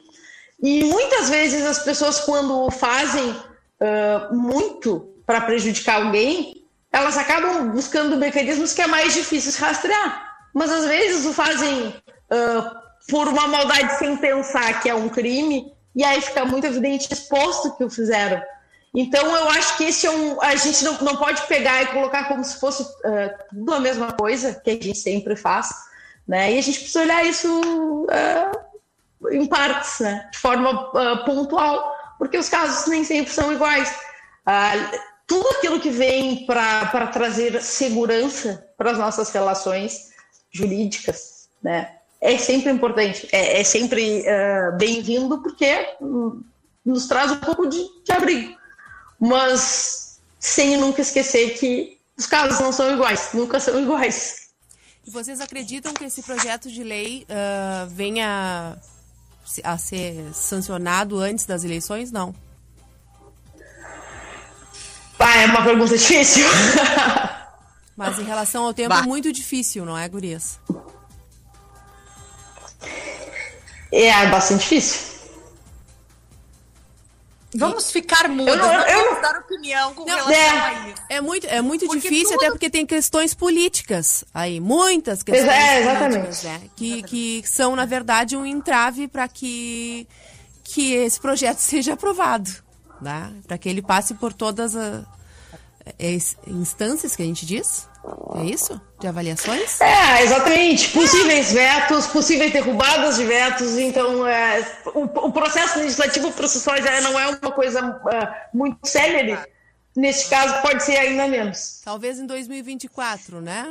[0.61, 8.17] E muitas vezes as pessoas, quando fazem uh, muito para prejudicar alguém, elas acabam buscando
[8.17, 10.28] mecanismos que é mais difícil rastrear.
[10.53, 12.75] Mas às vezes o fazem uh,
[13.09, 17.75] por uma maldade sem pensar que é um crime, e aí fica muito evidente exposto
[17.75, 18.41] que o fizeram.
[18.93, 20.41] Então eu acho que esse é um.
[20.41, 24.11] A gente não, não pode pegar e colocar como se fosse uh, tudo a mesma
[24.13, 25.69] coisa, que a gente sempre faz
[26.29, 26.53] né?
[26.53, 27.49] E a gente precisa olhar isso
[28.03, 30.29] uh, em partes, né?
[30.31, 33.91] de forma uh, pontual, porque os casos nem sempre são iguais.
[35.25, 40.08] Tudo aquilo que vem para trazer segurança para as nossas relações
[40.51, 41.95] jurídicas né?
[42.21, 44.23] é sempre importante, é, é sempre
[44.77, 46.41] bem-vindo, porque hum,
[46.85, 48.57] nos traz um pouco de, de abrigo.
[49.19, 54.49] Mas sem nunca esquecer que os casos não são iguais, nunca são iguais.
[55.05, 58.77] E vocês acreditam que esse projeto de lei uh, venha
[59.63, 62.11] a ser sancionado antes das eleições?
[62.11, 62.35] Não.
[65.17, 66.45] Ah, é uma pergunta difícil.
[67.99, 68.99] Mas em relação ao tempo, Bah.
[68.99, 70.57] é muito difícil, não é, Gurias?
[73.91, 75.09] É bastante difícil.
[77.55, 80.49] Vamos ficar mudas, Eu não- eu dar opinião com Não, relação é.
[80.49, 81.01] a isso.
[81.09, 85.49] É muito, é muito Porque difícil, tudo- até porque tem questões políticas aí, muitas questões
[85.51, 86.11] É, exatamente.
[86.21, 86.61] políticas, né?
[86.77, 90.07] Que, que são, na verdade, um entrave para que,
[90.63, 92.49] que esse projeto seja aprovado,
[93.01, 93.33] né?
[93.45, 95.03] Para que ele passe por todas as
[95.97, 97.88] as instâncias que a gente diz.
[98.35, 98.79] É isso?
[98.99, 99.79] De avaliações?
[99.81, 100.89] É, exatamente.
[100.89, 103.77] Possíveis vetos, possíveis derrubadas de vetos.
[103.77, 109.37] Então, é, o, o processo legislativo processual já não é uma coisa é, muito célere.
[109.95, 111.81] Neste caso, pode ser ainda menos.
[111.83, 113.65] Talvez em 2024, né?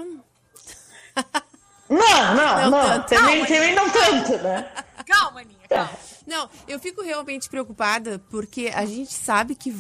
[1.89, 3.03] Não, não, Não não.
[3.05, 4.71] Também, Não, também não tanto, né?
[5.07, 5.91] Calma, Aninha,
[6.27, 9.75] Não, eu fico realmente preocupada porque a gente sabe que,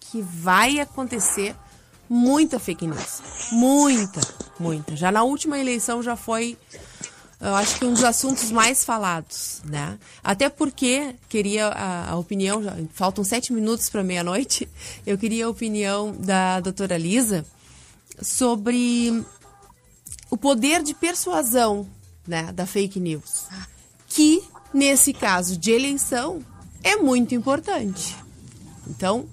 [0.00, 1.54] que vai acontecer
[2.10, 3.22] muita fake news.
[3.52, 4.20] Muita,
[4.58, 4.96] muita.
[4.96, 6.58] Já na última eleição já foi,
[7.40, 9.96] eu acho que um dos assuntos mais falados, né?
[10.22, 14.68] Até porque queria a, a opinião, já, faltam sete minutos para meia-noite,
[15.06, 17.46] eu queria a opinião da doutora Lisa
[18.20, 19.24] sobre
[20.28, 21.86] o poder de persuasão
[22.26, 23.46] né, da fake news.
[24.08, 24.42] Que,
[24.74, 26.44] nesse caso de eleição,
[26.82, 28.16] é muito importante.
[28.88, 29.28] Então,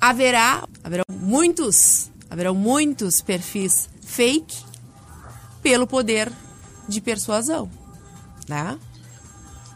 [0.00, 4.56] haverá, haverão muitos, haverão muitos perfis fake
[5.62, 6.30] pelo poder
[6.88, 7.70] de persuasão,
[8.48, 8.76] né?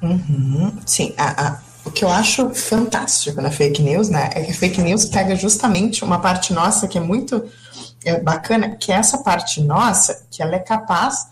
[0.02, 4.50] Uhum, Sim, a- a- o que eu acho fantástico na fake news, né, é que
[4.50, 7.44] a fake news pega justamente uma parte nossa que é muito
[8.04, 11.26] é, bacana, que é essa parte nossa, que ela é capaz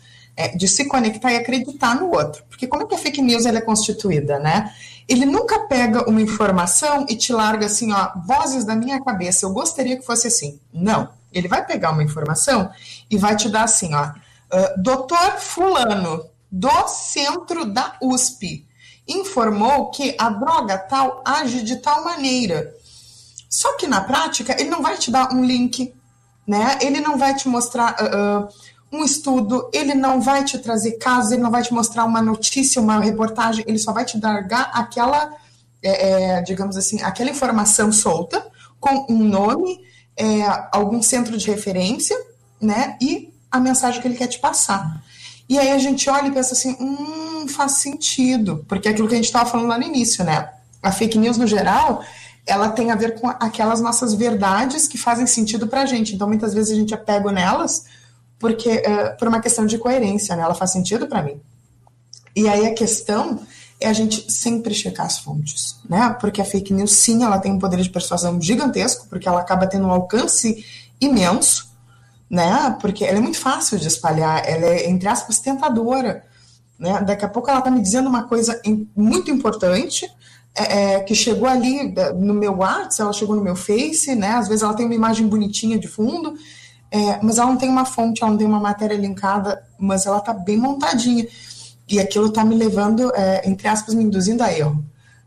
[0.48, 2.44] de se conectar e acreditar no outro.
[2.48, 4.72] Porque como é que a fake news é constituída, né?
[5.08, 9.50] Ele nunca pega uma informação e te larga assim, ó, vozes da minha cabeça, eu
[9.50, 10.58] gostaria que fosse assim.
[10.72, 11.08] Não.
[11.32, 12.70] Ele vai pegar uma informação
[13.10, 14.10] e vai te dar assim, ó,
[14.52, 18.66] ah, doutor fulano, do centro da USP,
[19.08, 22.74] informou que a droga tal age de tal maneira.
[23.48, 25.94] Só que na prática, ele não vai te dar um link,
[26.46, 26.78] né?
[26.82, 28.48] Ele não vai te mostrar ah, ah,
[28.92, 32.80] um estudo, ele não vai te trazer casos, ele não vai te mostrar uma notícia,
[32.80, 35.34] uma reportagem, ele só vai te largar aquela,
[35.82, 38.46] é, é, digamos assim, aquela informação solta,
[38.78, 39.80] com um nome,
[40.16, 42.16] é, algum centro de referência,
[42.60, 42.96] né?
[43.00, 45.02] E a mensagem que ele quer te passar.
[45.48, 49.14] E aí a gente olha e pensa assim, hum, faz sentido, porque é aquilo que
[49.14, 50.50] a gente estava falando lá no início, né?
[50.82, 52.02] A fake news, no geral,
[52.46, 56.14] ela tem a ver com aquelas nossas verdades que fazem sentido pra gente.
[56.14, 57.84] Então, muitas vezes a gente é pego nelas
[58.42, 60.42] porque eh, por uma questão de coerência, né?
[60.42, 61.40] Ela faz sentido para mim.
[62.34, 63.38] E aí a questão
[63.80, 66.16] é a gente sempre checar as fontes, né?
[66.20, 69.66] Porque a fake news, sim, ela tem um poder de persuasão gigantesco, porque ela acaba
[69.68, 70.64] tendo um alcance
[71.00, 71.70] imenso,
[72.28, 72.76] né?
[72.80, 76.24] Porque ela é muito fácil de espalhar, ela é, entre aspas, tentadora,
[76.76, 77.00] né?
[77.06, 78.60] Daqui a pouco ela tá me dizendo uma coisa
[78.96, 80.10] muito importante,
[80.54, 84.30] é, é, que chegou ali da- no meu WhatsApp, ela chegou no meu Face, né?
[84.32, 86.34] Às vezes ela tem uma imagem bonitinha de fundo,
[86.92, 90.20] é, mas ela não tem uma fonte, ela não tem uma matéria linkada, mas ela
[90.20, 91.26] tá bem montadinha.
[91.88, 94.84] E aquilo tá me levando, é, entre aspas, me induzindo a erro.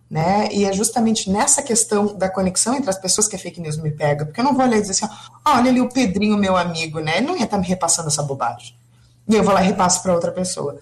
[0.07, 0.47] Né?
[0.51, 3.89] E é justamente nessa questão da conexão entre as pessoas que a fake news me
[3.89, 5.07] pega, porque eu não vou olhar e dizer assim,
[5.43, 7.18] ó, olha ali o Pedrinho, meu amigo, né?
[7.18, 8.76] Ele não ia estar me repassando essa bobagem.
[9.28, 10.78] E eu vou lá e repasso para outra pessoa.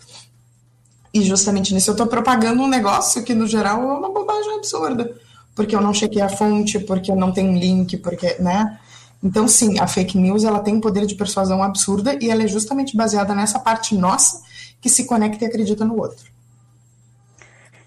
[1.13, 5.15] E justamente nisso eu estou propagando um negócio que, no geral, é uma bobagem absurda.
[5.55, 8.79] Porque eu não chequei a fonte, porque eu não tenho um link, porque, né?
[9.23, 12.47] Então, sim, a fake news ela tem um poder de persuasão absurda e ela é
[12.47, 14.41] justamente baseada nessa parte nossa
[14.81, 16.25] que se conecta e acredita no outro.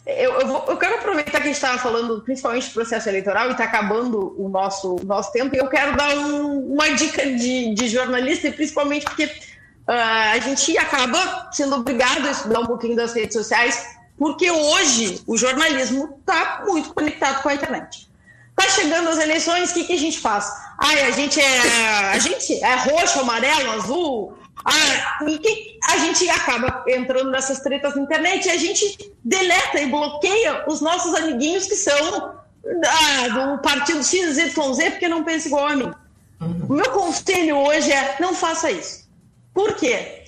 [0.06, 3.48] Eu, eu, vou- eu quero aproveitar que a gente estava falando principalmente do processo eleitoral
[3.48, 7.74] e está acabando o nosso, nosso tempo, e eu quero dar um- uma dica de,
[7.74, 9.30] de jornalista, e principalmente porque
[9.88, 13.84] ah, a gente acaba sendo obrigado a estudar um pouquinho das redes sociais,
[14.16, 18.05] porque hoje o jornalismo está muito conectado com a internet.
[18.56, 20.50] Tá chegando as eleições, o que, que a gente faz?
[20.78, 21.60] Ai, a gente é.
[22.10, 24.38] A gente é roxo, amarelo, azul.
[24.64, 29.80] Ah, e que a gente acaba entrando nessas tretas na internet e a gente deleta
[29.80, 35.66] e bloqueia os nossos amiguinhos que são ah, do partido XYZ porque não pensa igual
[35.66, 35.92] a mim.
[36.40, 39.06] O meu conselho hoje é não faça isso.
[39.52, 40.24] Por quê?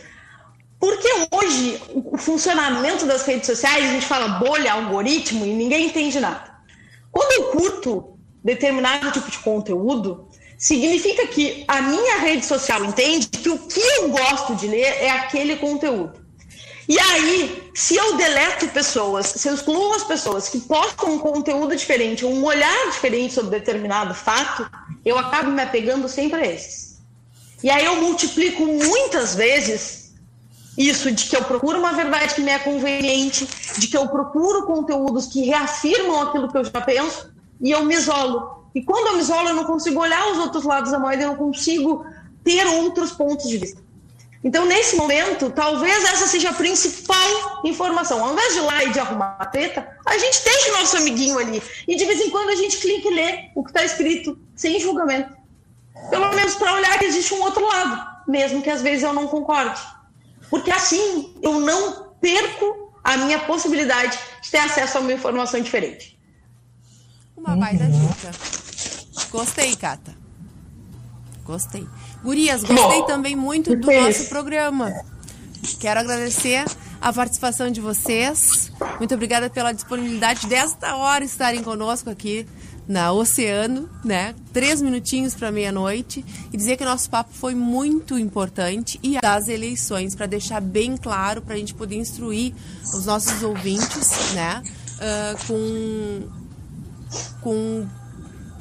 [0.78, 6.20] Porque hoje o funcionamento das redes sociais, a gente fala bolha, algoritmo e ninguém entende
[6.20, 6.54] nada.
[7.10, 13.48] Quando eu curto determinado tipo de conteúdo, significa que a minha rede social entende que
[13.48, 16.26] o que eu gosto de ler é aquele conteúdo.
[16.88, 21.76] E aí, se eu deleto pessoas, se eu excluo as pessoas que postam um conteúdo
[21.76, 24.68] diferente, um olhar diferente sobre determinado fato,
[25.04, 26.98] eu acabo me apegando sempre a esses.
[27.62, 30.14] E aí eu multiplico muitas vezes
[30.78, 34.64] isso de que eu procuro uma verdade que me é conveniente, de que eu procuro
[34.64, 37.30] conteúdos que reafirmam aquilo que eu já penso
[37.60, 38.64] e eu me isolo.
[38.74, 41.28] E quando eu me isolo, eu não consigo olhar os outros lados da moeda, eu
[41.28, 42.04] não consigo
[42.44, 43.88] ter outros pontos de vista.
[44.42, 48.24] Então, nesse momento, talvez essa seja a principal informação.
[48.24, 50.96] Ao invés de ir lá e de arrumar a treta, a gente deixa o nosso
[50.96, 51.60] amiguinho ali.
[51.88, 54.78] E de vez em quando a gente clica e lê o que está escrito, sem
[54.78, 55.36] julgamento.
[56.08, 59.26] Pelo menos para olhar que existe um outro lado, mesmo que às vezes eu não
[59.26, 59.80] concorde.
[60.48, 66.17] Porque assim eu não perco a minha possibilidade de ter acesso a uma informação diferente.
[67.38, 68.30] Uma baita dica.
[69.30, 70.12] Gostei, Cata.
[71.44, 71.86] Gostei.
[72.22, 74.92] Gurias, gostei também muito do nosso programa.
[75.78, 76.64] Quero agradecer
[77.00, 78.72] a participação de vocês.
[78.98, 82.46] Muito obrigada pela disponibilidade desta hora estarem conosco aqui
[82.88, 84.34] na Oceano, né?
[84.52, 89.46] Três minutinhos para meia-noite e dizer que o nosso papo foi muito importante e das
[89.46, 92.54] eleições para deixar bem claro para a gente poder instruir
[92.94, 94.62] os nossos ouvintes, né?
[95.00, 96.28] ah, com
[97.40, 97.86] com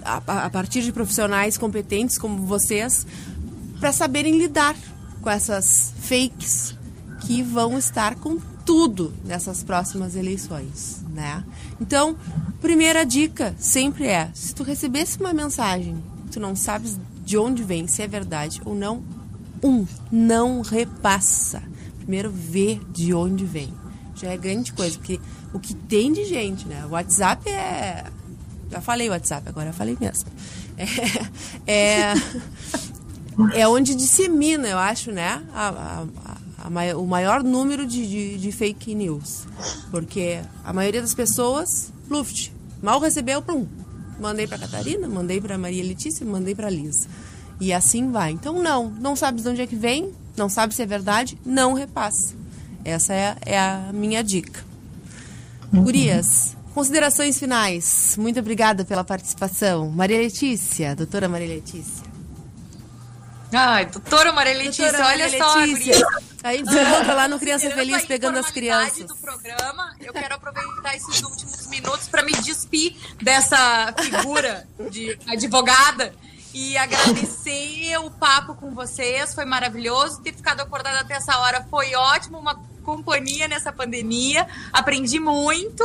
[0.04, 3.06] a, a partir de profissionais competentes como vocês
[3.80, 4.76] para saberem lidar
[5.22, 6.76] com essas fakes
[7.22, 11.44] que vão estar com tudo nessas próximas eleições, né?
[11.80, 12.18] Então,
[12.62, 17.88] primeira dica sempre é, se tu recebesse uma mensagem, tu não sabes de onde vem,
[17.88, 19.04] se é verdade ou não,
[19.64, 21.62] um, não repassa.
[21.98, 23.74] Primeiro vê de onde vem.
[24.16, 25.20] Já é grande coisa, porque
[25.54, 26.86] o que tem de gente, né?
[26.86, 28.06] O WhatsApp é
[28.70, 30.30] já falei WhatsApp, agora eu falei mesmo.
[31.66, 35.42] É, é, é onde dissemina, eu acho, né?
[35.54, 36.06] A, a-
[36.64, 39.46] a o maior número de, de, de fake news.
[39.90, 42.52] Porque a maioria das pessoas, Luft,
[42.84, 43.66] mal recebeu, plum.
[44.20, 47.08] Mandei pra Catarina, mandei pra Maria Letícia, mandei pra Liz.
[47.62, 48.32] E assim vai.
[48.32, 51.74] Então, não, não sabe de onde é que vem, não sabe se é verdade, não
[51.74, 52.36] repasse.
[52.84, 54.64] Essa é, é a minha dica.
[55.74, 58.16] Gurias, considerações finais.
[58.20, 59.90] Muito obrigada pela participação.
[59.90, 62.06] Maria Letícia, doutora Maria Letícia.
[63.52, 65.94] Ai, doutora Maria Letícia, Doutora olha Maria só, Letícia.
[65.94, 66.08] guria.
[66.44, 69.08] A gente se encontra lá no Criança Feliz a pegando as crianças.
[69.08, 76.14] do programa, eu quero aproveitar esses últimos minutos para me despir dessa figura de advogada
[76.54, 79.34] e agradecer o papo com vocês.
[79.34, 80.22] Foi maravilhoso.
[80.22, 82.38] Ter ficado acordada até essa hora foi ótimo.
[82.38, 82.54] Uma
[82.84, 84.48] companhia nessa pandemia.
[84.72, 85.84] Aprendi muito.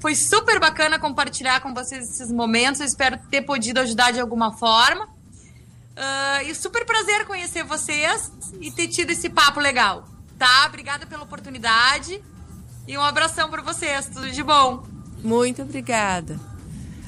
[0.00, 2.80] Foi super bacana compartilhar com vocês esses momentos.
[2.80, 5.08] Eu espero ter podido ajudar de alguma forma.
[5.96, 8.30] Ah, e super prazer conhecer vocês
[8.60, 10.04] e ter tido esse papo legal,
[10.38, 10.66] tá?
[10.66, 12.22] Obrigada pela oportunidade
[12.86, 14.06] e um abração para vocês.
[14.06, 14.84] Tudo de bom.
[15.22, 16.38] Muito obrigada.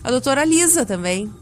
[0.05, 1.32] A doutora Lisa também.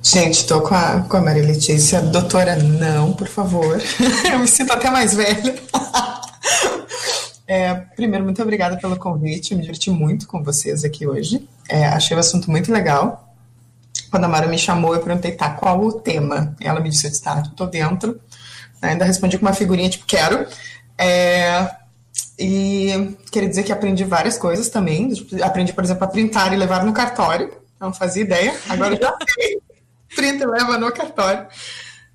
[0.00, 2.00] Gente, tô com a, com a Maria Letícia.
[2.00, 3.82] Doutora, não, por favor.
[4.30, 5.56] Eu me sinto até mais velha.
[7.46, 9.54] É, primeiro, muito obrigada pelo convite.
[9.54, 11.46] Me diverti muito com vocês aqui hoje.
[11.68, 13.34] É, achei o assunto muito legal.
[14.10, 16.54] Quando a Mara me chamou, eu perguntei, tá, qual o tema?
[16.60, 18.20] Ela me disse, tá, tô dentro.
[18.80, 20.46] Ainda respondi com uma figurinha, tipo, quero.
[20.96, 21.68] É,
[22.38, 25.08] e queria dizer que aprendi várias coisas também.
[25.08, 27.52] Tipo, Aprendi, por exemplo, a printar e levar no cartório.
[27.80, 28.54] Não fazia ideia.
[28.68, 29.60] Agora já sei.
[30.14, 31.46] Printa e leva no cartório.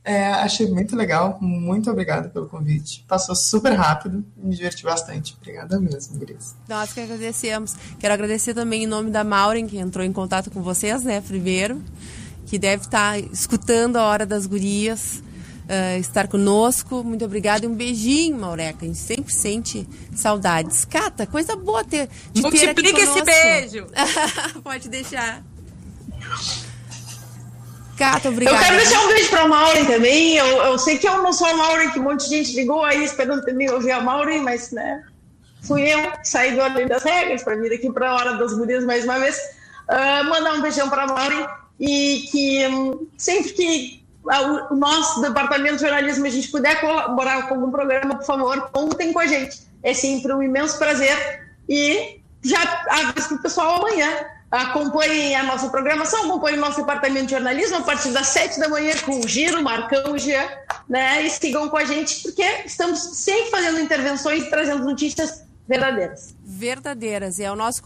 [0.10, 1.38] É, achei muito legal.
[1.39, 3.05] Muito obrigada pelo convite.
[3.07, 4.26] Passou super rápido.
[4.36, 5.36] Me diverti bastante.
[5.39, 6.55] Obrigada mesmo, Gris.
[6.68, 7.76] Nós que agradecemos.
[7.99, 11.80] Quero agradecer também em nome da Maureen, que entrou em contato com vocês, né, primeiro,
[12.47, 15.22] que deve estar escutando a Hora das Gurias,
[15.70, 17.03] ah, estar conosco.
[17.03, 18.86] Muito obrigada e um beijinho, Maureca.
[18.86, 20.86] A gente sempre sente saudades.
[20.86, 23.26] Cata, coisa boa ter, de ter aqui Multiplica esse conosco.
[23.26, 23.88] beijo.
[24.64, 25.43] Pode deixar.
[28.00, 28.56] Cata, obrigada.
[28.56, 30.38] Eu quero deixar um beijo pra Maureen também.
[30.38, 32.86] Eu, eu sei que eu não sou a Maureen, que um monte de gente ligou
[32.86, 35.04] aí esperando também ouvir a Maureen, mas né,
[35.68, 38.54] fui eu que saí do Além das Regras para vir aqui para a Hora das
[38.54, 39.38] Gurias mais uma vez.
[39.89, 41.45] Ah, mandar um beijão para a Maureen
[41.78, 44.04] e que hum, sempre que
[44.70, 49.12] o nosso departamento de jornalismo a gente puder colaborar com algum programa, por favor, contem
[49.12, 49.60] com a gente.
[49.84, 54.10] É sempre um imenso prazer e já aviso para o pessoal amanhã.
[54.52, 58.68] Acompanhem a nossa programação, acompanhem o nosso departamento de jornalismo a partir das sete da
[58.68, 60.47] manhã com o Giro, Marcão Jean,
[60.88, 61.24] né?
[61.24, 66.34] E sigam com a gente, porque estamos sempre fazendo intervenções e trazendo notícias verdadeiras.
[66.43, 67.38] verdadeiras.
[67.38, 67.84] E é o nosso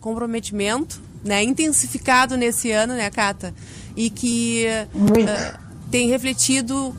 [0.00, 3.54] comprometimento, né, intensificado nesse ano, né, Cata?
[3.94, 5.60] E que ah,
[5.90, 6.96] tem refletido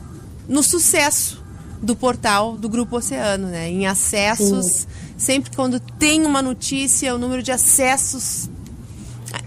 [0.48, 1.44] no sucesso
[1.82, 3.68] do portal do Grupo Oceano, né?
[3.68, 8.48] Em acessos, sempre quando tem uma notícia, o número de acessos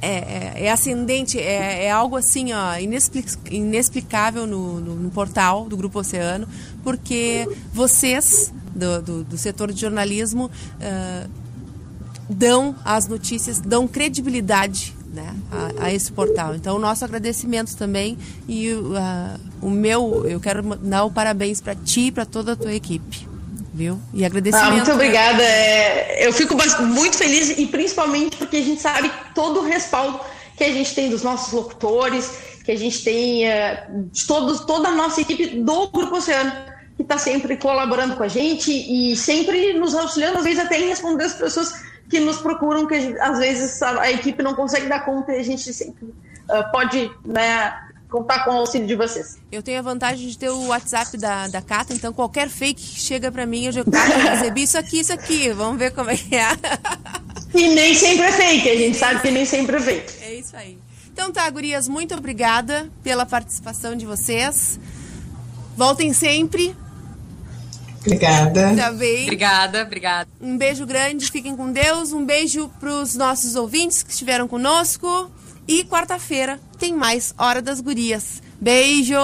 [0.02, 5.68] é, é, é ascendente, é, é algo assim, ó, inexplic- inexplicável no, no- no portal
[5.68, 6.48] do Grupo Oceano,
[6.84, 11.28] porque vocês, do, do- do setor de jornalismo, ah,
[12.30, 16.56] dão as notícias, dão credibilidade né, a, a esse portal.
[16.56, 18.18] Então, o nosso agradecimento também
[18.48, 22.56] e ah, o meu, eu quero dar o parabéns para ti e para toda a
[22.56, 23.28] tua equipe,
[23.74, 24.00] viu?
[24.14, 24.68] E agradecimento.
[24.68, 24.94] Ah, muito né?
[24.94, 25.44] obrigada.
[25.44, 30.20] É, eu fico muito feliz e principalmente porque a gente sabe todo o respaldo
[30.56, 32.32] que a gente tem dos nossos locutores,
[32.64, 36.52] que a gente tem é, de todos, toda a nossa equipe do Grupo Oceano,
[36.96, 40.90] que está sempre colaborando com a gente e sempre nos auxiliando, às vezes até em
[40.90, 41.74] responder as pessoas
[42.10, 45.44] que nos procuram, que às vezes a, a equipe não consegue dar conta e a
[45.44, 46.14] gente sempre
[46.50, 47.74] ah, pode né,
[48.12, 49.38] contar com o auxílio de vocês.
[49.52, 53.00] Eu tenho a vantagem de ter o WhatsApp da, da Cata, então qualquer fake que
[53.00, 56.18] chega pra mim, eu já Cata, recebi isso aqui, isso aqui, vamos ver como é
[56.18, 56.50] que é.
[57.54, 60.24] E nem sempre é fake, a gente sabe que nem sempre é fake.
[60.24, 60.78] É isso aí.
[61.12, 64.80] Então tá, gurias, muito obrigada pela participação de vocês.
[65.76, 66.76] Voltem sempre,
[68.02, 68.76] Obrigada.
[68.76, 69.24] tá bem?
[69.24, 70.30] Obrigada, obrigada.
[70.40, 72.12] Um beijo grande, fiquem com Deus.
[72.12, 75.30] Um beijo pros nossos ouvintes que estiveram conosco.
[75.68, 78.42] E quarta-feira tem mais Hora das Gurias.
[78.60, 79.16] Beijo!